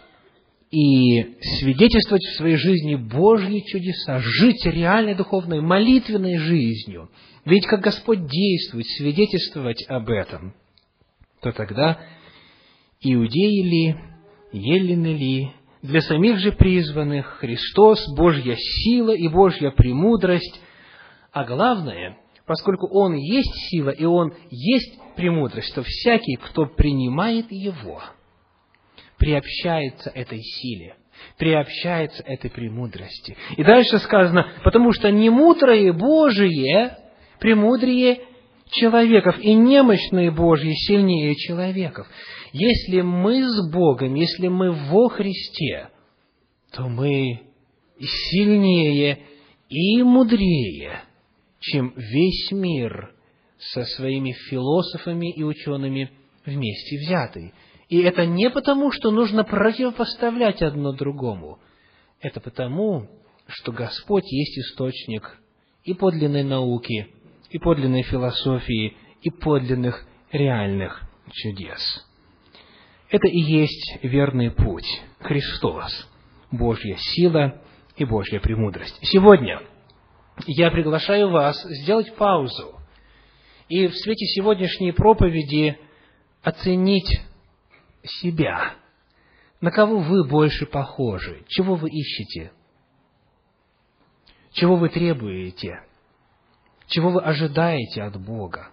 и 0.71 1.37
свидетельствовать 1.61 2.23
в 2.23 2.37
своей 2.37 2.57
жизни 2.57 2.95
Божьи 2.95 3.61
чудеса, 3.67 4.19
жить 4.21 4.65
реальной 4.67 5.15
духовной 5.15 5.61
молитвенной 5.61 6.37
жизнью, 6.37 7.11
видеть, 7.45 7.67
как 7.67 7.81
Господь 7.81 8.27
действует, 8.27 8.87
свидетельствовать 8.99 9.85
об 9.89 10.11
этом, 10.11 10.55
то 11.41 11.53
тогда 11.53 12.01
иудеи 13.01 13.63
ли, 13.63 13.97
елены 14.53 15.15
ли, 15.15 15.53
для 15.83 16.01
самих 16.01 16.39
же 16.39 16.53
призванных 16.53 17.39
Христос, 17.41 18.05
Божья 18.17 18.57
сила 18.57 19.13
и 19.13 19.29
Божья 19.29 19.71
премудрость, 19.71 20.61
а 21.33 21.45
главное, 21.45 22.19
поскольку 22.47 22.89
Он 22.89 23.15
есть 23.15 23.55
сила 23.71 23.91
и 23.91 24.05
Он 24.05 24.33
есть 24.51 24.99
премудрость, 25.17 25.75
то 25.75 25.83
всякий, 25.83 26.37
кто 26.37 26.67
принимает 26.67 27.51
Его– 27.51 28.03
приобщается 29.19 30.11
этой 30.11 30.41
силе, 30.41 30.97
приобщается 31.37 32.23
этой 32.23 32.51
премудрости. 32.51 33.37
И 33.57 33.65
дальше 33.65 33.99
сказано, 33.99 34.51
потому 34.65 34.93
что 34.93 35.11
не 35.11 35.29
мудрые 35.29 35.93
Божие 35.93 36.97
премудрее 37.41 38.21
человеков, 38.71 39.39
и 39.41 39.55
немощные 39.55 40.31
Божьи 40.31 40.73
сильнее 40.73 41.35
человеков. 41.35 42.07
Если 42.53 43.01
мы 43.03 43.43
с 43.43 43.71
Богом, 43.71 44.15
если 44.15 44.49
мы 44.49 44.73
во 44.73 45.09
Христе, 45.09 45.91
то 46.73 46.89
мы 46.89 47.43
сильнее 48.01 49.23
и 49.69 50.03
мудрее, 50.03 51.03
чем 51.61 51.93
весь 51.97 52.51
мир 52.53 53.15
со 53.59 53.85
своими 53.85 54.33
философами 54.51 55.33
и 55.33 55.43
учеными 55.43 56.11
вместе 56.47 56.99
взятый. 56.99 57.53
И 57.89 58.01
это 58.01 58.27
не 58.27 58.51
потому, 58.51 58.93
что 58.93 59.11
нужно 59.11 59.45
противопоставлять 59.45 60.63
одно 60.63 60.93
другому. 60.93 61.59
Это 62.21 62.41
потому, 62.41 63.09
что 63.47 63.73
Господь 63.73 64.31
есть 64.31 64.59
источник 64.59 65.39
и 65.85 65.95
подлинной 65.95 66.45
науки, 66.45 67.09
и 67.51 67.59
подлинной 67.59 68.03
философии, 68.03 68.97
и 69.23 69.31
подлинных 69.31 70.07
реальных 70.31 71.03
чудес. 71.33 72.08
Это 73.11 73.27
и 73.27 73.39
есть 73.39 73.99
верный 74.03 74.51
путь 74.51 74.87
Христос, 75.21 76.09
Божья 76.51 76.97
сила 76.99 77.63
и 77.97 78.05
Божья 78.05 78.39
премудрость. 78.39 78.99
Сегодня 79.03 79.63
я 80.47 80.71
приглашаю 80.71 81.31
вас 81.31 81.61
сделать 81.63 82.15
паузу 82.17 82.79
и 83.69 83.87
в 83.87 83.95
свете 83.97 84.27
сегодняшней 84.27 84.93
проповеди 84.93 85.79
оценить 86.43 87.21
себя. 88.05 88.75
На 89.61 89.71
кого 89.71 89.99
вы 89.99 90.29
больше 90.29 90.67
похожи? 90.67 91.45
Чего 91.49 91.77
вы 91.77 91.89
ищете? 91.89 92.53
Чего 94.53 94.77
вы 94.77 94.91
требуете? 94.91 95.83
Чего 96.87 97.11
вы 97.11 97.23
ожидаете 97.23 98.03
от 98.03 98.21
Бога? 98.21 98.71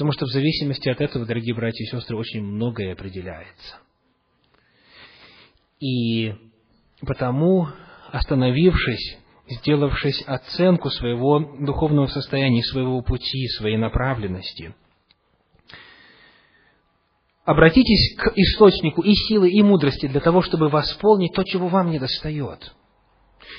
Потому 0.00 0.12
что 0.12 0.24
в 0.24 0.30
зависимости 0.30 0.88
от 0.88 0.98
этого, 1.02 1.26
дорогие 1.26 1.54
братья 1.54 1.84
и 1.84 1.86
сестры, 1.86 2.16
очень 2.16 2.42
многое 2.42 2.94
определяется. 2.94 3.76
И 5.78 6.32
потому, 7.06 7.68
остановившись, 8.10 9.18
сделавшись 9.46 10.22
оценку 10.26 10.88
своего 10.88 11.40
духовного 11.60 12.06
состояния, 12.06 12.62
своего 12.62 13.02
пути, 13.02 13.46
своей 13.48 13.76
направленности– 13.76 14.74
Обратитесь 17.44 18.16
к 18.16 18.32
источнику 18.36 19.02
и 19.02 19.12
силы, 19.12 19.50
и 19.50 19.60
мудрости 19.62 20.06
для 20.06 20.20
того, 20.20 20.40
чтобы 20.40 20.68
восполнить 20.68 21.32
то, 21.32 21.42
чего 21.42 21.68
вам 21.68 21.90
не 21.90 21.98
достает. 21.98 22.72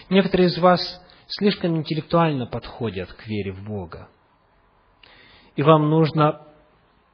Некоторые 0.10 0.48
из 0.48 0.58
вас 0.60 0.82
слишком 1.28 1.76
интеллектуально 1.76 2.46
подходят 2.46 3.12
к 3.12 3.28
вере 3.28 3.52
в 3.52 3.66
Бога. 3.66 4.08
И 5.56 5.64
вам 5.64 5.90
нужно 5.90 6.48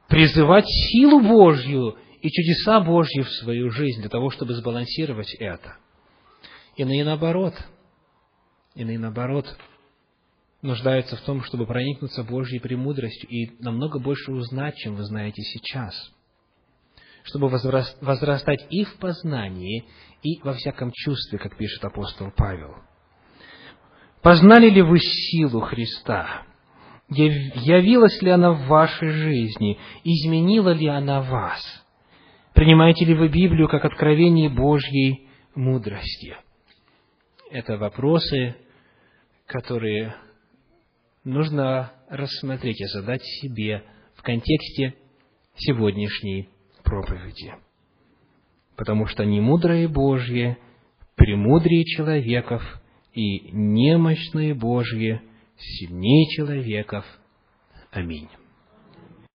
призывать 0.08 0.66
силу 0.66 1.20
Божью 1.20 1.96
и 2.20 2.30
чудеса 2.30 2.80
Божьи 2.80 3.22
в 3.22 3.30
свою 3.30 3.70
жизнь 3.70 4.00
для 4.00 4.10
того, 4.10 4.30
чтобы 4.30 4.54
сбалансировать 4.54 5.34
это. 5.34 5.76
Иные 6.76 7.04
наоборот. 7.04 7.54
Иные 8.74 8.98
наоборот 8.98 9.56
нуждаются 10.62 11.16
в 11.16 11.20
том, 11.20 11.42
чтобы 11.42 11.66
проникнуться 11.66 12.24
Божьей 12.24 12.60
премудростью 12.60 13.28
и 13.28 13.62
намного 13.62 13.98
больше 13.98 14.32
узнать, 14.32 14.76
чем 14.76 14.94
вы 14.94 15.04
знаете 15.04 15.42
сейчас– 15.42 15.94
чтобы 17.28 17.48
возрастать 17.48 18.66
и 18.70 18.84
в 18.84 18.96
познании, 18.96 19.84
и 20.22 20.40
во 20.42 20.54
всяком 20.54 20.90
чувстве, 20.92 21.38
как 21.38 21.56
пишет 21.56 21.84
апостол 21.84 22.32
Павел. 22.34 22.74
Познали 24.22 24.70
ли 24.70 24.82
вы 24.82 24.98
силу 24.98 25.60
Христа? 25.60 26.46
Явилась 27.08 28.20
ли 28.20 28.30
она 28.30 28.52
в 28.52 28.66
вашей 28.66 29.08
жизни? 29.10 29.78
Изменила 30.04 30.70
ли 30.70 30.86
она 30.86 31.22
вас? 31.22 31.62
Принимаете 32.54 33.04
ли 33.04 33.14
вы 33.14 33.28
Библию 33.28 33.68
как 33.68 33.84
откровение 33.84 34.50
Божьей 34.50 35.28
мудрости? 35.54 36.36
Это 37.50 37.78
вопросы, 37.78 38.56
которые 39.46 40.14
нужно 41.24 41.92
рассмотреть 42.10 42.80
и 42.80 42.86
задать 42.86 43.22
себе 43.22 43.84
в 44.16 44.22
контексте 44.22 44.94
сегодняшней 45.56 46.48
проповеди. 46.84 47.54
Потому 48.76 49.06
что 49.06 49.24
немудрые 49.24 49.88
Божьи, 49.88 50.58
премудрее 51.16 51.84
человеков, 51.84 52.62
и 53.14 53.50
немощные 53.50 54.54
Божьи 54.54 55.20
сильнее 55.58 56.28
человеков. 56.30 57.04
Аминь. 57.90 58.28